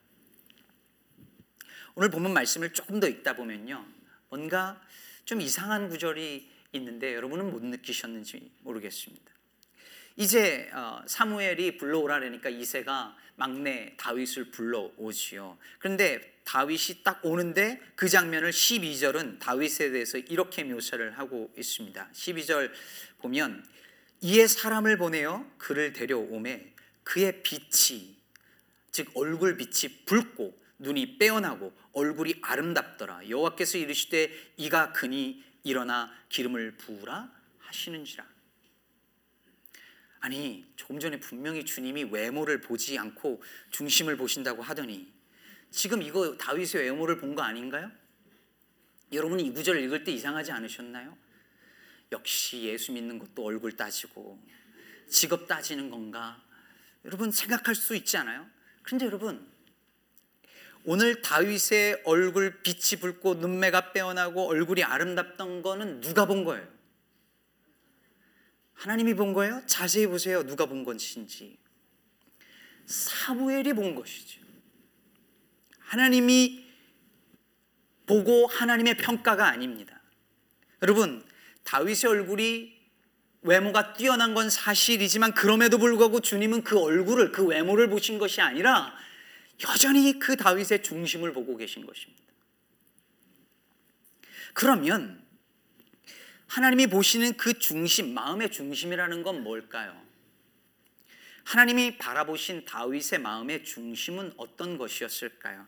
오늘 1.96 2.08
본문 2.10 2.32
말씀을 2.32 2.72
조금 2.72 3.00
더 3.00 3.08
읽다 3.08 3.34
보면요. 3.34 3.84
뭔가 4.28 4.80
좀 5.24 5.40
이상한 5.40 5.88
구절이 5.88 6.50
있는데 6.72 7.14
여러분은 7.14 7.50
못 7.50 7.62
느끼셨는지 7.62 8.52
모르겠습니다. 8.62 9.32
이제 10.16 10.70
어, 10.72 11.02
사무엘이 11.06 11.76
불러오라니까 11.76 12.48
이세가 12.48 13.16
막내 13.36 13.94
다윗을 13.96 14.50
불러오지요. 14.50 15.58
그런데 15.78 16.34
다윗이 16.44 17.02
딱 17.02 17.24
오는데 17.24 17.80
그 17.96 18.08
장면을 18.08 18.50
12절은 18.50 19.40
다윗에 19.40 19.90
대해서 19.90 20.18
이렇게 20.18 20.62
묘사를 20.62 21.18
하고 21.18 21.52
있습니다. 21.56 22.10
12절 22.12 22.70
보면 23.18 23.66
이에 24.20 24.46
사람을 24.46 24.98
보내어 24.98 25.50
그를 25.58 25.92
데려오매 25.92 26.72
그의 27.02 27.42
빛이 27.42 28.16
즉 28.92 29.10
얼굴 29.14 29.56
빛이 29.56 30.04
붉고 30.06 30.62
눈이 30.78 31.18
빼어나고 31.18 31.72
얼굴이 31.92 32.36
아름답더라 32.42 33.28
여호와께서 33.28 33.78
이르시되 33.78 34.30
이가 34.56 34.92
그니 34.92 35.42
일어나 35.64 36.12
기름을 36.28 36.76
부으라 36.76 37.30
하시는지라 37.58 38.33
아니 40.24 40.64
조금 40.74 40.98
전에 40.98 41.20
분명히 41.20 41.66
주님이 41.66 42.04
외모를 42.04 42.62
보지 42.62 42.98
않고 42.98 43.42
중심을 43.72 44.16
보신다고 44.16 44.62
하더니 44.62 45.12
지금 45.70 46.00
이거 46.00 46.38
다윗의 46.38 46.84
외모를 46.84 47.18
본 47.18 47.34
거 47.34 47.42
아닌가요? 47.42 47.90
여러분이 49.12 49.44
이 49.44 49.52
구절을 49.52 49.82
읽을 49.82 50.02
때 50.02 50.12
이상하지 50.12 50.50
않으셨나요? 50.50 51.14
역시 52.10 52.62
예수 52.62 52.92
믿는 52.92 53.18
것도 53.18 53.44
얼굴 53.44 53.72
따지고 53.72 54.42
직업 55.10 55.46
따지는 55.46 55.90
건가? 55.90 56.42
여러분 57.04 57.30
생각할 57.30 57.74
수 57.74 57.94
있지 57.94 58.16
않아요? 58.16 58.46
그런데 58.82 59.04
여러분 59.04 59.46
오늘 60.86 61.20
다윗의 61.20 62.00
얼굴 62.06 62.62
빛이 62.62 62.98
붉고 62.98 63.34
눈매가 63.34 63.92
빼어나고 63.92 64.48
얼굴이 64.48 64.82
아름답던 64.84 65.60
거는 65.60 66.00
누가 66.00 66.24
본 66.24 66.44
거예요? 66.44 66.66
하나님이 68.74 69.14
본 69.14 69.32
거예요? 69.32 69.62
자세히 69.66 70.06
보세요. 70.06 70.44
누가 70.44 70.66
본 70.66 70.84
것인지. 70.84 71.58
사무엘이 72.86 73.72
본 73.72 73.94
것이죠. 73.94 74.40
하나님이 75.78 76.64
보고 78.06 78.46
하나님의 78.46 78.96
평가가 78.98 79.46
아닙니다. 79.46 80.00
여러분, 80.82 81.24
다윗의 81.62 82.10
얼굴이 82.10 82.74
외모가 83.42 83.92
뛰어난 83.92 84.34
건 84.34 84.50
사실이지만 84.50 85.34
그럼에도 85.34 85.78
불구하고 85.78 86.20
주님은 86.20 86.64
그 86.64 86.78
얼굴을 86.78 87.32
그 87.32 87.44
외모를 87.44 87.88
보신 87.88 88.18
것이 88.18 88.40
아니라 88.40 88.94
여전히 89.68 90.18
그 90.18 90.36
다윗의 90.36 90.82
중심을 90.82 91.32
보고 91.32 91.56
계신 91.56 91.86
것입니다. 91.86 92.24
그러면 94.52 95.23
하나님이 96.54 96.86
보시는 96.86 97.36
그 97.36 97.58
중심, 97.58 98.14
마음의 98.14 98.52
중심이라는 98.52 99.24
건 99.24 99.42
뭘까요? 99.42 100.00
하나님이 101.42 101.98
바라보신 101.98 102.64
다윗의 102.64 103.18
마음의 103.18 103.64
중심은 103.64 104.34
어떤 104.36 104.78
것이었을까요? 104.78 105.66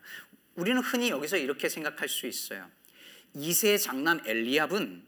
우리는 0.55 0.81
흔히 0.81 1.09
여기서 1.09 1.35
이렇게 1.35 1.67
생각할 1.67 2.07
수 2.07 2.25
있어요. 2.25 2.71
이세의 3.33 3.79
장남 3.79 4.21
엘리압은 4.25 5.03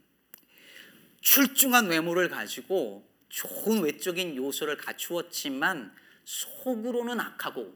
출중한 1.21 1.87
외모를 1.87 2.27
가지고 2.27 3.09
좋은 3.29 3.81
외적인 3.81 4.35
요소를 4.35 4.75
갖추었지만 4.75 5.95
속으로는 6.25 7.21
악하고 7.21 7.73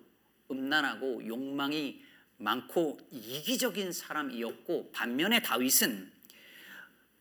음란하고 0.52 1.26
욕망이 1.26 2.04
많고 2.36 3.00
이기적인 3.12 3.94
사람이었고 3.94 4.92
반면에 4.92 5.42
다윗은 5.42 6.13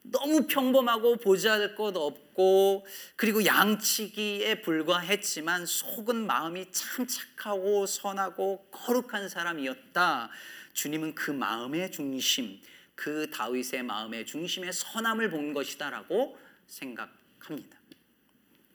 너무 0.03 0.47
평범하고 0.47 1.17
보잘 1.17 1.75
것 1.75 1.97
없고 1.97 2.87
그리고 3.17 3.45
양치기에 3.45 4.63
불과했지만 4.63 5.65
속은 5.67 6.27
마음이 6.27 6.71
참 6.73 7.07
착하고 7.07 7.87
선하고 7.87 8.67
거룩한 8.71 9.29
사람이었다. 9.29 10.31
주님은 10.73 11.15
그 11.15 11.31
마음의 11.31 11.93
중심, 11.93 12.61
그 12.95 13.31
다윗의 13.31 13.85
마음의 13.85 14.27
중심에 14.27 14.73
선함을 14.73 15.31
본 15.31 15.53
것이다라고 15.53 16.39
생각합니다. 16.67 17.79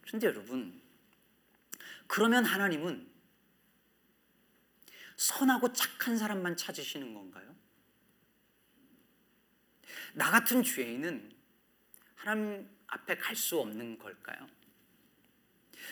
그런데 0.01 0.27
여러분, 0.27 0.81
그러면 2.07 2.45
하나님은 2.45 3.05
선하고 5.17 5.73
착한 5.73 6.17
사람만 6.17 6.55
찾으시는 6.55 7.13
건가요? 7.13 7.56
나 10.17 10.31
같은 10.31 10.63
죄인은 10.63 11.31
하나님 12.15 12.67
앞에 12.87 13.17
갈 13.17 13.35
수 13.35 13.59
없는 13.59 13.99
걸까요? 13.99 14.47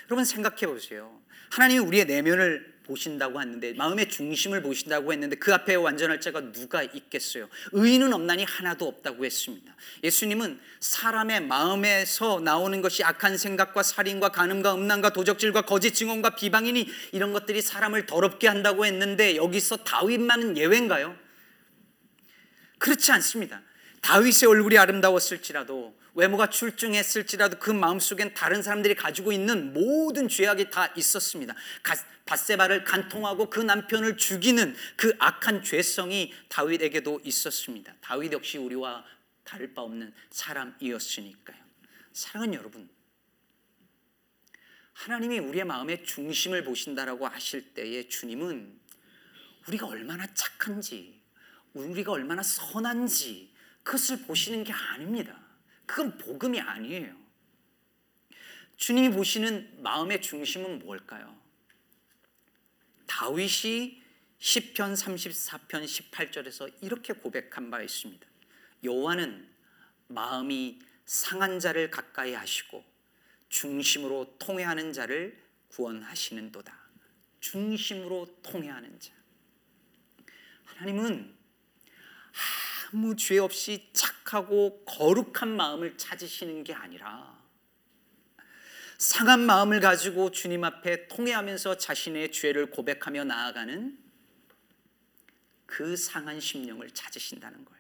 여러분 0.10 0.26
생각해 0.26 0.68
보세요. 0.68 1.22
하나님이 1.52 1.80
우리의 1.80 2.06
내면을 2.06 2.76
보신다고 2.86 3.40
했는데 3.42 3.74
마음의 3.74 4.10
중심을 4.10 4.62
보신다고 4.62 5.14
했는데 5.14 5.36
그 5.38 5.54
앞에 5.54 5.76
완전할 5.76 6.22
자가 6.22 6.52
누가 6.52 6.84
있겠어요? 6.84 7.50
의인은 7.72 8.14
없나니 8.14 8.44
하나도 8.44 8.88
없다고 8.88 9.26
했습니다. 9.26 9.76
예수님은 10.04 10.60
사람의 10.80 11.44
마음에서 11.44 12.40
나오는 12.42 12.82
것이 12.82 13.04
악한 13.04 13.38
생각과 13.38 13.84
살인과 13.84 14.30
간음과 14.30 14.76
음란과 14.76 15.12
도적질과 15.14 15.64
거짓 15.64 15.94
증언과 15.94 16.36
비방이니 16.36 16.88
이런 17.12 17.32
것들이 17.32 17.62
사람을 17.62 18.06
더럽게 18.06 18.48
한다고 18.48 18.86
했는데 18.86 19.36
여기서 19.36 19.78
다윗만은 19.78 20.58
예외인가요? 20.58 21.16
그렇지 22.80 23.12
않습니다. 23.14 23.62
다윗의 24.06 24.48
얼굴이 24.48 24.78
아름다웠을지라도 24.78 25.98
외모가 26.14 26.48
출중했을지라도 26.48 27.58
그 27.58 27.72
마음속엔 27.72 28.36
다른 28.36 28.62
사람들이 28.62 28.94
가지고 28.94 29.32
있는 29.32 29.74
모든 29.74 30.28
죄악이 30.28 30.70
다 30.70 30.94
있었습니다. 30.96 31.56
바세바를 32.26 32.84
간통하고 32.84 33.50
그 33.50 33.60
남편을 33.60 34.18
죽이는 34.18 34.76
그 34.96 35.16
악한 35.18 35.64
죄성이 35.64 36.32
다윗에게도 36.50 37.22
있었습니다. 37.24 37.96
다윗 38.00 38.32
역시 38.32 38.60
우리와 38.60 39.04
다를 39.44 39.74
바 39.74 39.82
없는 39.82 40.14
사람이었으니까요. 40.30 41.58
사랑하는 42.14 42.54
여러분, 42.54 42.88
하나님이 44.94 45.40
우리의 45.40 45.66
마음의 45.66 46.06
중심을 46.06 46.64
보신다라고 46.64 47.26
하실 47.26 47.74
때에 47.74 48.08
주님은 48.08 48.80
우리가 49.68 49.88
얼마나 49.88 50.32
착한지, 50.36 51.20
우리가 51.74 52.12
얼마나 52.12 52.44
선한지 52.44 53.55
그것을 53.86 54.24
보시는 54.24 54.64
게 54.64 54.74
아닙니다. 54.74 55.40
그건 55.86 56.18
복음이 56.18 56.60
아니에요. 56.60 57.16
주님이 58.78 59.12
보시는 59.12 59.82
마음의 59.84 60.22
중심은 60.24 60.80
뭘까요? 60.80 61.40
다윗이 63.06 64.02
10편 64.40 64.96
34편 64.98 65.86
18절에서 65.86 66.74
이렇게 66.82 67.14
고백한 67.14 67.70
바 67.70 67.82
있습니다. 67.82 68.28
여호와는 68.84 69.48
마음이 70.08 70.80
상한 71.06 71.60
자를 71.60 71.92
가까이 71.92 72.34
하시고 72.34 72.84
중심으로 73.50 74.38
통회하는 74.40 74.94
자를 74.94 75.40
구원하시는도다. 75.68 76.76
중심으로 77.40 78.40
통회하는 78.42 79.00
자. 79.00 79.14
하나님은 80.64 81.35
아무 82.92 83.16
죄 83.16 83.38
없이 83.38 83.90
착하고 83.94 84.84
거룩한 84.86 85.56
마음을 85.56 85.98
찾으시는 85.98 86.64
게 86.64 86.74
아니라 86.74 87.36
상한 88.98 89.46
마음을 89.46 89.80
가지고 89.82 90.32
주님 90.32 90.64
앞에 90.64 91.08
통회하면서 91.08 91.78
자신의 91.78 92.32
죄를 92.32 92.70
고백하며 92.70 93.26
나아가는 93.26 93.98
그 95.66 95.98
상한 95.98 96.40
심령을 96.40 96.92
찾으신다는 96.92 97.66
거예요. 97.66 97.76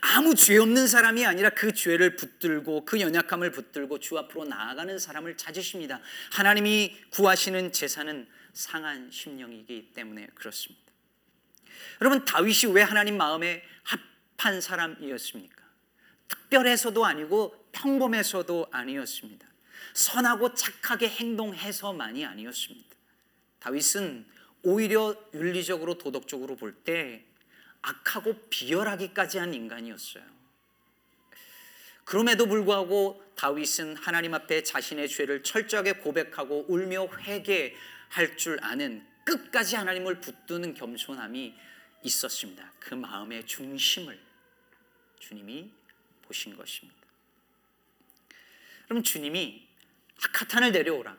아무 0.00 0.34
죄 0.34 0.56
없는 0.58 0.86
사람이 0.86 1.24
아니라 1.26 1.50
그 1.50 1.72
죄를 1.72 2.16
붙들고 2.16 2.84
그 2.84 3.00
연약함을 3.00 3.50
붙들고 3.50 3.98
주 3.98 4.18
앞으로 4.18 4.44
나아가는 4.44 4.98
사람을 4.98 5.36
찾으십니다. 5.36 6.00
하나님이 6.32 6.96
구하시는 7.10 7.72
제사는 7.72 8.28
상한 8.52 9.10
심령이기 9.10 9.92
때문에 9.94 10.28
그렇습니다. 10.34 10.83
여러분 12.00 12.24
다윗이 12.24 12.72
왜 12.72 12.82
하나님 12.82 13.16
마음에 13.16 13.62
합한 14.36 14.60
사람이었습니까? 14.60 15.62
특별해서도 16.28 17.04
아니고 17.04 17.68
평범해서도 17.72 18.68
아니었습니다. 18.70 19.46
선하고 19.92 20.54
착하게 20.54 21.08
행동해서만이 21.08 22.24
아니었습니다. 22.24 22.96
다윗은 23.60 24.26
오히려 24.62 25.14
윤리적으로 25.34 25.98
도덕적으로 25.98 26.56
볼 26.56 26.74
때 26.84 27.24
악하고 27.84 28.34
비열하기까지 28.48 29.38
한 29.38 29.52
인간이었어요. 29.52 30.24
그럼에도 32.04 32.46
불구하고 32.46 33.22
다윗은 33.36 33.96
하나님 33.96 34.34
앞에 34.34 34.62
자신의 34.62 35.08
죄를 35.08 35.42
철저하게 35.42 35.94
고백하고 35.94 36.66
울며 36.68 37.08
회개할 37.18 38.36
줄 38.36 38.58
아는 38.62 39.06
끝까지 39.24 39.76
하나님을 39.76 40.20
붙드는 40.20 40.74
겸손함이 40.74 41.54
있었습니다. 42.04 42.72
그 42.78 42.94
마음의 42.94 43.46
중심을 43.46 44.18
주님이 45.18 45.70
보신 46.22 46.56
것입니다. 46.56 46.98
그럼 48.86 49.02
주님이 49.02 49.66
아카탄을 50.22 50.72
내려오라. 50.72 51.16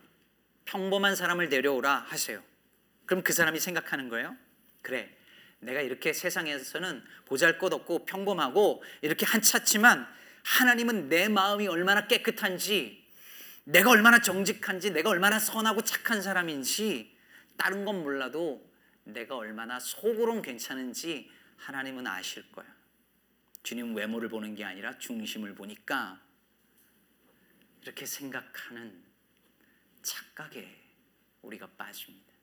평범한 0.65 1.15
사람을 1.15 1.50
내려오라 1.50 2.06
하세요. 2.08 2.41
그럼 3.06 3.24
그 3.24 3.34
사람이 3.34 3.60
생각하는 3.60 4.10
거예요? 4.10 4.36
그래. 4.82 5.15
내가 5.60 5.82
이렇게 5.82 6.13
세상에서는 6.13 7.04
보잘 7.26 7.58
것 7.58 7.74
없고 7.74 8.06
평범하고 8.06 8.84
이렇게 9.02 9.26
한찼지만 9.26 10.08
하나님은 10.43 11.10
내 11.10 11.28
마음이 11.28 11.67
얼마나 11.67 12.08
깨끗한지 12.08 13.04
내가 13.63 13.89
얼마나 13.89 14.21
정직한지 14.21 14.91
내가 14.91 15.10
얼마나 15.10 15.39
선하고 15.39 15.82
착한 15.82 16.21
사람인지 16.21 17.15
다른 17.58 17.84
건 17.84 18.04
몰라도 18.04 18.63
내가 19.06 19.38
얼마나 19.38 19.80
속으론 19.80 20.41
괜찮은지 20.41 21.32
하나님은 21.58 22.06
아실 22.06 22.52
거야. 22.52 22.65
주님 23.63 23.96
외모를 23.96 24.30
보는 24.30 24.56
게 24.56 24.63
아니라 24.63 24.98
중심을 24.98 25.56
보니까 25.56 26.22
이렇게 27.82 28.06
생각하는 28.06 29.04
착각에 30.02 30.68
우리가 31.41 31.68
빠집니다. 31.78 32.34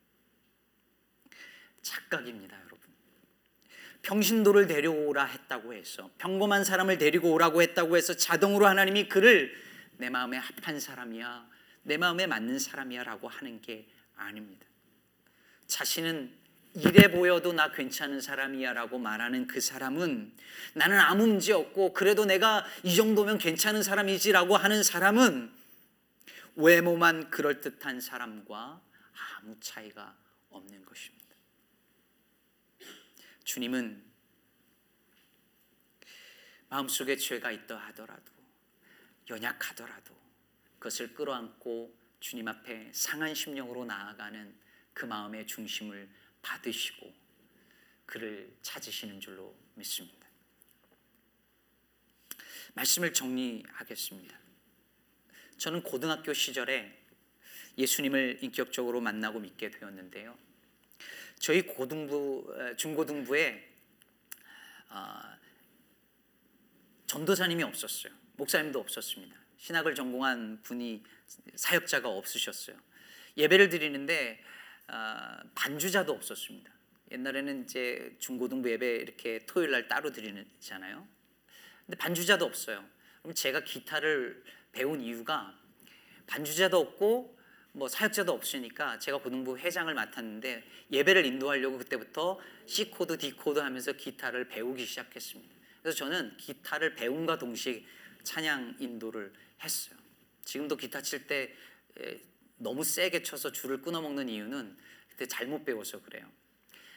착각입니다, 1.81 2.57
여러분. 2.57 2.79
평신도를 4.01 4.67
데려오라 4.67 5.25
했다고 5.25 5.73
해서 5.73 6.11
평범한 6.17 6.63
사람을 6.63 6.97
데리고 6.97 7.31
오라고 7.33 7.61
했다고 7.61 7.95
해서 7.95 8.15
자동으로 8.15 8.67
하나님이 8.67 9.07
그를 9.07 9.53
내 9.97 10.09
마음에 10.09 10.37
합한 10.37 10.79
사람이야, 10.79 11.49
내 11.83 11.97
마음에 11.97 12.27
맞는 12.27 12.59
사람이야라고 12.59 13.27
하는 13.27 13.61
게 13.61 13.87
아닙니다. 14.15 14.65
자신은 15.67 16.42
이래 16.75 17.11
보여도 17.11 17.53
나 17.53 17.71
괜찮은 17.71 18.19
사람이야 18.19 18.73
라고 18.73 18.97
말하는 18.97 19.45
그 19.45 19.61
사람은 19.61 20.35
나는 20.73 20.99
아무 20.99 21.27
문제 21.27 21.53
없고 21.53 21.93
그래도 21.93 22.25
내가 22.25 22.65
이 22.81 22.95
정도면 22.95 23.37
괜찮은 23.37 23.83
사람이지 23.83 24.31
라고 24.31 24.57
하는 24.57 24.81
사람은 24.81 25.53
외모만 26.55 27.29
그럴듯한 27.29 28.01
사람과 28.01 28.81
아무 29.37 29.59
차이가 29.59 30.17
없는 30.49 30.83
것입니다. 30.85 31.23
주님은 33.43 34.03
마음속에 36.69 37.17
죄가 37.17 37.51
있다 37.51 37.77
하더라도 37.77 38.31
연약하더라도 39.29 40.15
그것을 40.79 41.13
끌어안고 41.13 41.95
주님 42.19 42.47
앞에 42.47 42.89
상한 42.93 43.35
심령으로 43.35 43.85
나아가는 43.85 44.55
그 44.93 45.05
마음의 45.05 45.45
중심을 45.45 46.09
받으시고 46.43 47.11
그를 48.05 48.55
찾으시는 48.61 49.19
줄로 49.19 49.57
믿습니다. 49.73 50.27
말씀을 52.75 53.13
정리하겠습니다. 53.13 54.39
저는 55.57 55.81
고등학교 55.81 56.33
시절에 56.33 56.99
예수님을 57.77 58.39
인격적으로 58.41 59.01
만나고 59.01 59.39
믿게 59.39 59.71
되었는데요. 59.71 60.37
저희 61.39 61.63
고등부 61.63 62.75
중고등부에 62.77 63.71
어, 64.89 65.21
전도사님이 67.07 67.63
없었어요. 67.63 68.13
목사님도 68.33 68.79
없었습니다. 68.79 69.35
신학을 69.57 69.95
전공한 69.95 70.61
분이 70.61 71.03
사역자가 71.55 72.09
없으셨어요. 72.09 72.77
예배를 73.37 73.69
드리는데 73.69 74.43
어, 74.43 74.52
반주자도 75.55 76.13
없었습니다. 76.13 76.71
옛날에는 77.11 77.63
이제 77.63 78.15
중고등부 78.19 78.69
예배 78.71 78.95
이렇게 78.95 79.45
토요일 79.45 79.71
날 79.71 79.87
따로 79.87 80.11
드리잖아요. 80.11 81.07
근데 81.85 81.97
반주자도 81.97 82.45
없어요. 82.45 82.83
그럼 83.21 83.35
제가 83.35 83.63
기타를 83.63 84.43
배운 84.71 85.01
이유가 85.01 85.57
반주자도 86.27 86.77
없고 86.77 87.37
뭐 87.73 87.87
사역자도 87.87 88.31
없으니까 88.31 88.99
제가 88.99 89.17
고등부 89.17 89.57
회장을 89.57 89.91
맡았는데 89.93 90.63
예배를 90.91 91.25
인도하려고 91.25 91.79
그때부터 91.79 92.39
C 92.67 92.91
코드, 92.91 93.17
D 93.17 93.33
코드 93.33 93.59
하면서 93.59 93.93
기타를 93.93 94.47
배우기 94.47 94.85
시작했습니다. 94.85 95.55
그래서 95.81 95.97
저는 95.97 96.37
기타를 96.37 96.95
배움과 96.95 97.37
동시에 97.37 97.83
찬양 98.23 98.77
인도를 98.79 99.33
했어요. 99.63 99.97
지금도 100.45 100.77
기타 100.77 101.01
칠 101.01 101.27
때 101.27 101.55
너무 102.63 102.83
세게 102.83 103.23
쳐서 103.23 103.51
줄을 103.51 103.81
끊어 103.81 104.01
먹는 104.01 104.29
이유는 104.29 104.77
그때 105.09 105.27
잘못 105.27 105.63
배워서 105.65 106.01
그래요. 106.01 106.25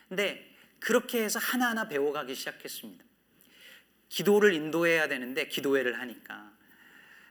근데 0.08 0.54
그렇게 0.78 1.22
해서 1.22 1.38
하나하나 1.38 1.88
배워가기 1.88 2.34
시작했습니다. 2.34 3.04
기도를 4.08 4.54
인도해야 4.54 5.08
되는데 5.08 5.48
기도회를 5.48 5.98
하니까 5.98 6.52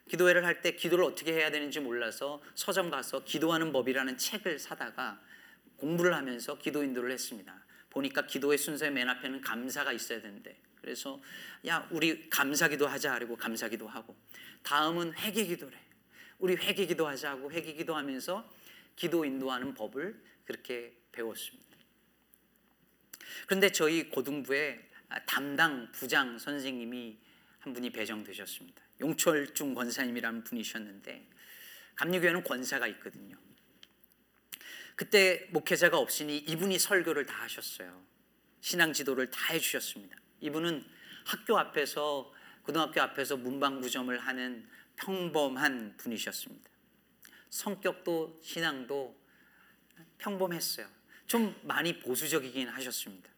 기도회를 0.09 0.45
할 0.45 0.61
때 0.61 0.75
기도를 0.75 1.05
어떻게 1.05 1.33
해야 1.33 1.49
되는지 1.49 1.79
몰라서 1.79 2.43
서점 2.53 2.89
가서 2.91 3.23
기도하는 3.23 3.71
법이라는 3.71 4.17
책을 4.17 4.59
사다가 4.59 5.21
공부를 5.77 6.13
하면서 6.13 6.57
기도 6.57 6.83
인도를 6.83 7.11
했습니다. 7.11 7.65
보니까 7.89 8.25
기도의 8.25 8.57
순서의 8.57 8.91
맨 8.91 9.09
앞에는 9.09 9.41
감사가 9.41 9.93
있어야 9.93 10.21
되는데 10.21 10.59
그래서 10.81 11.21
야 11.65 11.87
우리 11.91 12.29
감사기도 12.29 12.87
하자 12.87 13.15
그리고 13.15 13.35
감사기도 13.35 13.87
하고 13.87 14.15
다음은 14.63 15.13
회개기도래. 15.13 15.84
우리 16.39 16.55
회개 16.55 16.85
기도 16.85 17.07
하자고 17.07 17.51
회개 17.51 17.73
기도 17.73 17.95
하면서 17.95 18.49
기도 18.95 19.25
인도하는 19.25 19.73
법을 19.73 20.21
그렇게 20.45 20.93
배웠습니다. 21.11 21.77
그런데 23.47 23.71
저희 23.71 24.09
고등부에 24.09 24.89
담당 25.25 25.91
부장 25.91 26.37
선생님이 26.37 27.17
한 27.59 27.73
분이 27.73 27.91
배정되셨습니다. 27.91 28.81
용철중 29.01 29.73
권사님이라는 29.73 30.43
분이셨는데 30.43 31.27
감리교회는 31.95 32.43
권사가 32.43 32.87
있거든요. 32.87 33.37
그때 34.95 35.47
목회자가 35.51 35.97
없으니 35.97 36.37
이분이 36.37 36.79
설교를 36.79 37.25
다 37.25 37.43
하셨어요. 37.43 38.05
신앙 38.61 38.93
지도를 38.93 39.29
다 39.29 39.53
해주셨습니다. 39.53 40.17
이분은 40.41 40.85
학교 41.25 41.57
앞에서 41.57 42.33
고등학교 42.63 43.01
앞에서 43.01 43.37
문방구점을 43.37 44.17
하는 44.17 44.67
평범한 44.95 45.95
분이셨습니다. 45.97 46.69
성격도 47.49 48.39
신앙도 48.43 49.15
평범했어요. 50.17 50.87
좀 51.27 51.55
많이 51.63 51.99
보수적이긴 51.99 52.67
하셨습니다. 52.67 53.29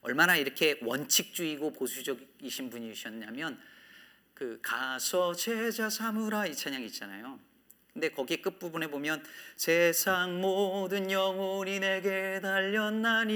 얼마나 0.00 0.36
이렇게 0.36 0.78
원칙주의고 0.82 1.72
보수적이신 1.72 2.70
분이셨냐면 2.70 3.60
그 4.34 4.60
가서 4.62 5.34
제자 5.34 5.90
삼으라 5.90 6.46
이 6.46 6.54
찬양 6.54 6.82
있잖아요. 6.84 7.40
근데 7.92 8.10
거기 8.10 8.40
끝부분에 8.40 8.86
보면 8.86 9.24
세상 9.56 10.40
모든 10.40 11.10
영혼이 11.10 11.80
내게 11.80 12.38
달렸나니 12.40 13.32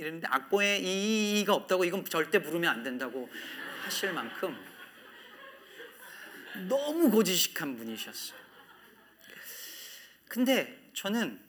이런데 0.00 0.26
악보에 0.26 0.78
이가 0.78 1.54
없다고 1.54 1.84
이건 1.84 2.04
절대 2.04 2.42
부르면 2.42 2.68
안 2.68 2.82
된다고 2.82 3.30
하실 3.84 4.12
만큼 4.12 4.73
너무 6.68 7.10
고지식한 7.10 7.76
분이셨어요. 7.76 8.38
근데 10.28 10.90
저는 10.94 11.40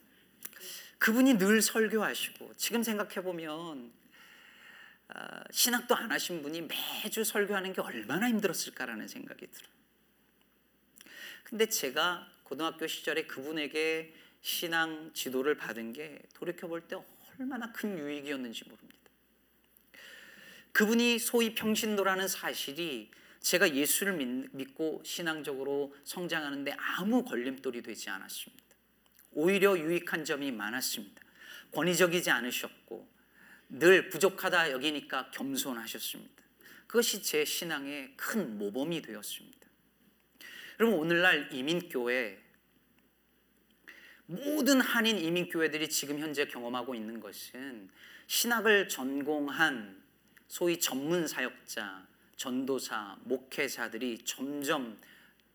그분이 0.97 1.37
늘 1.37 1.61
설교하시고 1.61 2.53
지금 2.57 2.83
생각해 2.83 3.21
보면 3.21 3.91
아, 5.09 5.43
신학도 5.51 5.95
안 5.95 6.11
하신 6.11 6.41
분이 6.41 6.67
매주 7.03 7.23
설교하는 7.23 7.73
게 7.73 7.81
얼마나 7.81 8.27
힘들었을까라는 8.27 9.07
생각이 9.07 9.47
들어요. 9.47 9.71
근데 11.43 11.67
제가 11.67 12.27
고등학교 12.43 12.87
시절에 12.87 13.25
그분에게 13.27 14.15
신앙 14.41 15.11
지도를 15.13 15.57
받은 15.57 15.93
게 15.93 16.19
돌이켜 16.33 16.67
볼 16.67 16.81
때 16.87 16.95
얼마나 17.39 17.71
큰 17.71 17.97
유익이었는지 17.97 18.63
모릅니다. 18.65 18.95
그분이 20.71 21.19
소위 21.19 21.53
평신도라는 21.55 22.27
사실이 22.27 23.11
제가 23.45 23.75
예수를 23.75 24.13
믿고 24.53 25.03
신앙적으로 25.05 25.95
성장하는데 26.03 26.75
아무 26.79 27.23
걸림돌이 27.23 27.83
되지 27.83 28.09
않았습니다. 28.09 28.63
오히려 29.33 29.77
유익한 29.77 30.25
점이 30.25 30.51
많았습니다. 30.51 31.21
권위적이지 31.71 32.31
않으셨고 32.31 33.07
늘 33.69 34.09
부족하다 34.09 34.71
여기니까 34.71 35.29
겸손하셨습니다. 35.29 36.43
그것이 36.87 37.21
제 37.21 37.45
신앙의 37.45 38.13
큰 38.17 38.57
모범이 38.57 39.03
되었습니다. 39.03 39.67
여러분 40.79 40.97
오늘날 40.97 41.53
이민교회 41.53 42.41
모든 44.25 44.81
한인 44.81 45.19
이민교회들이 45.19 45.87
지금 45.89 46.17
현재 46.17 46.47
경험하고 46.47 46.95
있는 46.95 47.19
것은 47.19 47.91
신학을 48.25 48.87
전공한 48.89 50.03
소위 50.47 50.79
전문 50.79 51.27
사역자, 51.27 52.07
전도사, 52.35 53.17
목회자들이 53.23 54.19
점점 54.25 54.99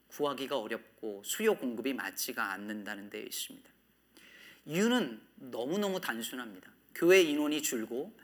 구하기가 0.08 0.58
어렵고 0.58 1.22
수요 1.24 1.54
공급이 1.54 1.92
맞지가 1.94 2.52
않는다는 2.52 3.10
데 3.10 3.22
있습니다. 3.22 3.68
이유는 4.66 5.20
너무너무 5.36 6.00
단순합니다. 6.00 6.70
교회 6.94 7.22
인원이 7.22 7.62
줄고 7.62 8.16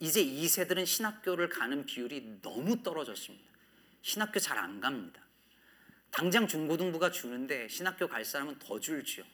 이제 0.00 0.24
2세들은 0.24 0.86
신학교를 0.86 1.48
가는 1.48 1.86
비율이 1.86 2.40
너무 2.42 2.82
떨어졌습니다. 2.82 3.44
신학교 4.02 4.38
잘 4.40 4.58
안 4.58 4.80
갑니다. 4.80 5.20
당장 6.10 6.46
중고등부가 6.46 7.10
주는데 7.10 7.68
신학교 7.68 8.06
갈 8.06 8.24
사람은 8.24 8.58
더 8.58 8.78
줄지요. 8.78 9.24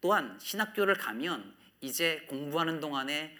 또한 0.00 0.38
신학교를 0.40 0.94
가면 0.94 1.54
이제 1.80 2.24
공부하는 2.28 2.80
동안에 2.80 3.36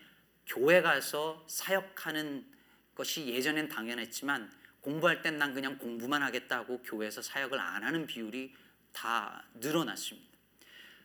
교회 0.46 0.82
가서 0.82 1.44
사역하는 1.48 2.55
것이 2.96 3.28
예전엔 3.28 3.68
당연했지만 3.68 4.50
공부할 4.80 5.22
땐 5.22 5.38
난 5.38 5.54
그냥 5.54 5.78
공부만 5.78 6.22
하겠다고 6.22 6.82
교회에서 6.82 7.22
사역을 7.22 7.60
안 7.60 7.84
하는 7.84 8.06
비율이 8.06 8.54
다 8.92 9.44
늘어났습니다. 9.54 10.26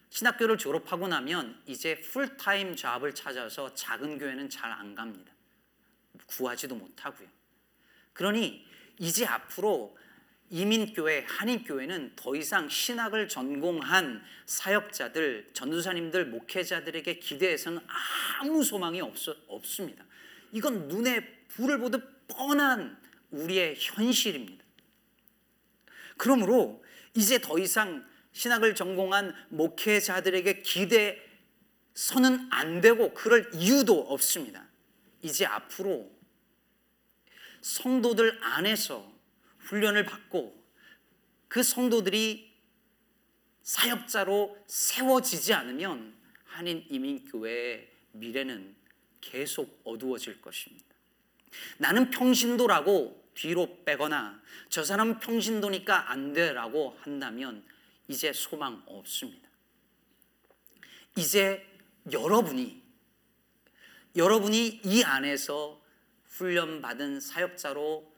신학교를 0.10 0.58
졸업하고 0.58 1.08
나면 1.08 1.62
이제 1.66 2.00
풀타임 2.02 2.76
잡을 2.76 3.14
찾아서 3.14 3.74
작은 3.74 4.18
교회는 4.18 4.50
잘 4.50 4.72
안 4.72 4.96
갑니다. 4.96 5.32
구하지도 6.26 6.76
못하고요. 6.76 7.28
그러니 8.14 8.66
이제 9.00 9.26
앞으로 9.26 9.98
이민교회, 10.50 11.26
한인교회는 11.28 12.14
더 12.18 12.36
이상 12.36 12.68
신학을 12.68 13.30
전공한 13.30 14.22
사역자들, 14.46 15.52
전도사님들, 15.54 16.26
목회자들에게 16.26 17.20
기대해서는 17.20 17.80
아무 18.40 18.64
소망이 18.64 19.00
없, 19.00 19.16
없습니다. 19.48 20.04
이건 20.52 20.90
눈에 20.90 21.41
불을 21.56 21.80
보듯 21.80 22.28
뻔한 22.28 23.00
우리의 23.32 23.76
현실입니다. 23.78 24.64
그러므로 26.18 26.84
이제 27.14 27.40
더 27.40 27.58
이상 27.58 28.06
신학을 28.32 28.76
전공한 28.76 29.34
목회자들에게 29.50 30.62
기대서는 30.62 32.48
안 32.52 32.82
되고 32.82 33.14
그럴 33.14 33.50
이유도 33.54 34.02
없습니다. 34.02 34.68
이제 35.22 35.46
앞으로 35.46 36.12
성도들 37.62 38.40
안에서 38.44 39.12
훈련을 39.60 40.06
받고 40.06 40.62
그 41.48 41.64
성도들이 41.64 42.52
사역자로 43.64 44.58
세워지지 44.68 45.54
않으면 45.54 46.16
한인 46.46 46.86
이민교회의 46.90 47.90
미래는 48.14 48.76
계속 49.22 49.82
어두워질 49.84 50.42
것입니다. 50.42 50.91
나는 51.78 52.10
평신도라고 52.10 53.32
뒤로 53.34 53.84
빼거나 53.86 54.42
저 54.70 54.84
사람은 54.84 55.20
평신도니까 55.20 56.12
안 56.12 56.34
돼라고 56.34 56.98
한다면 57.02 57.64
이제 58.08 58.34
소망 58.34 58.84
없습니다. 58.86 59.50
이제 61.18 61.66
여러분이 62.12 62.82
여러분이 64.16 64.82
이 64.84 65.04
안에서 65.04 65.82
훈련받은 66.26 67.20
사역자로 67.20 68.12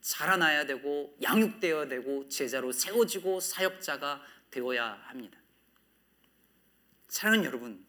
자라나야 0.00 0.66
되고 0.66 1.16
양육되어야 1.22 1.88
되고 1.88 2.28
제자로 2.28 2.72
세워지고 2.72 3.40
사역자가 3.40 4.22
되어야 4.50 4.92
합니다. 5.06 5.38
사랑하는 7.08 7.44
여러분, 7.44 7.84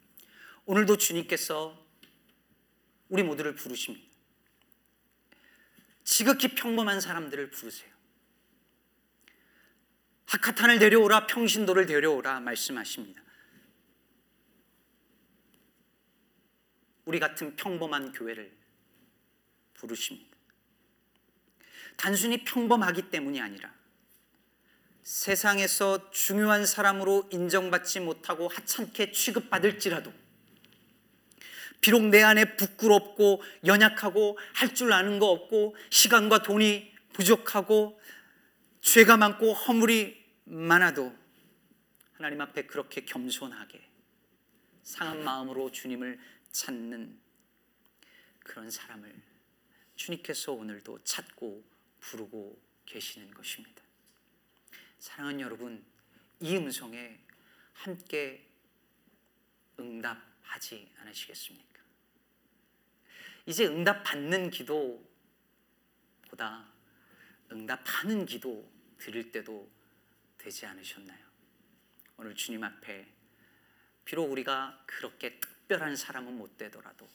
오늘도 0.66 0.98
주님께서 0.98 1.80
우리 3.10 3.24
모두를 3.24 3.56
부르십니다. 3.56 4.11
지극히 6.12 6.50
평범한 6.50 7.00
사람들을 7.00 7.52
부르세요. 7.52 7.90
하카탄을 10.26 10.78
데려오라, 10.78 11.26
평신도를 11.28 11.86
데려오라 11.86 12.42
말씀하십니다. 12.42 13.24
우리 17.06 17.18
같은 17.18 17.56
평범한 17.56 18.12
교회를 18.12 18.54
부르십니다. 19.74 20.36
단순히 21.96 22.44
평범하기 22.44 23.10
때문이 23.10 23.40
아니라 23.40 23.74
세상에서 25.04 26.12
중요한 26.12 26.66
사람으로 26.66 27.30
인정받지 27.32 28.02
못하고 28.02 28.50
하찮게 28.50 29.14
취급받을지라도 29.14 30.12
비록 31.82 32.04
내 32.04 32.22
안에 32.22 32.56
부끄럽고 32.56 33.42
연약하고 33.66 34.38
할 34.54 34.74
줄 34.74 34.94
아는 34.94 35.20
거 35.20 35.28
없고 35.28 35.76
시간과 35.90 36.44
돈이 36.44 36.94
부족하고 37.14 38.00
죄가 38.82 39.18
많고 39.18 39.54
허물이 39.54 40.24
많아도 40.46 41.16
하나님 42.14 42.40
앞에 42.42 42.66
그렇게 42.68 43.04
겸손하게 43.04 43.82
상한 44.84 45.24
마음으로 45.24 45.72
주님을 45.72 46.20
찾는 46.52 47.20
그런 48.40 48.70
사람을 48.70 49.14
주님께서 49.96 50.52
오늘도 50.54 51.04
찾고 51.04 51.64
부르고 52.00 52.62
계시는 52.86 53.32
것입니다. 53.32 53.82
사랑하는 55.00 55.40
여러분, 55.40 55.84
이 56.40 56.56
음성에 56.58 57.20
함께 57.74 58.48
응답하지 59.80 60.92
않으시겠습니까? 60.98 61.71
이제 63.46 63.66
응답 63.66 64.04
받는 64.04 64.50
기도보다 64.52 65.02
응답하는 67.52 68.26
기도 68.26 68.72
드릴 68.98 69.32
때도 69.32 69.70
되지 70.38 70.66
않으셨나요? 70.66 71.26
오늘 72.18 72.36
주님 72.36 72.64
앞에 72.64 73.08
비록 74.06 74.32
우리가 74.32 74.84
그렇게 74.86 75.40
특별한 75.40 75.96
사람은 75.96 76.38
못 76.38 76.58
되더라도 76.58 77.08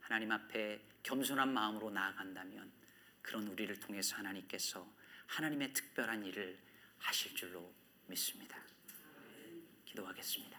하나님 0.00 0.32
앞에 0.32 0.80
겸손한 1.02 1.52
마음으로 1.52 1.90
나아간다면 1.90 2.70
그런 3.22 3.46
우리를 3.48 3.78
통해서 3.80 4.16
하나님께서 4.16 4.90
하나님의 5.26 5.72
특별한 5.72 6.24
일을 6.24 6.58
하실 6.98 7.34
줄로 7.34 7.72
믿습니다. 8.06 8.58
기도하겠습니다. 9.84 10.57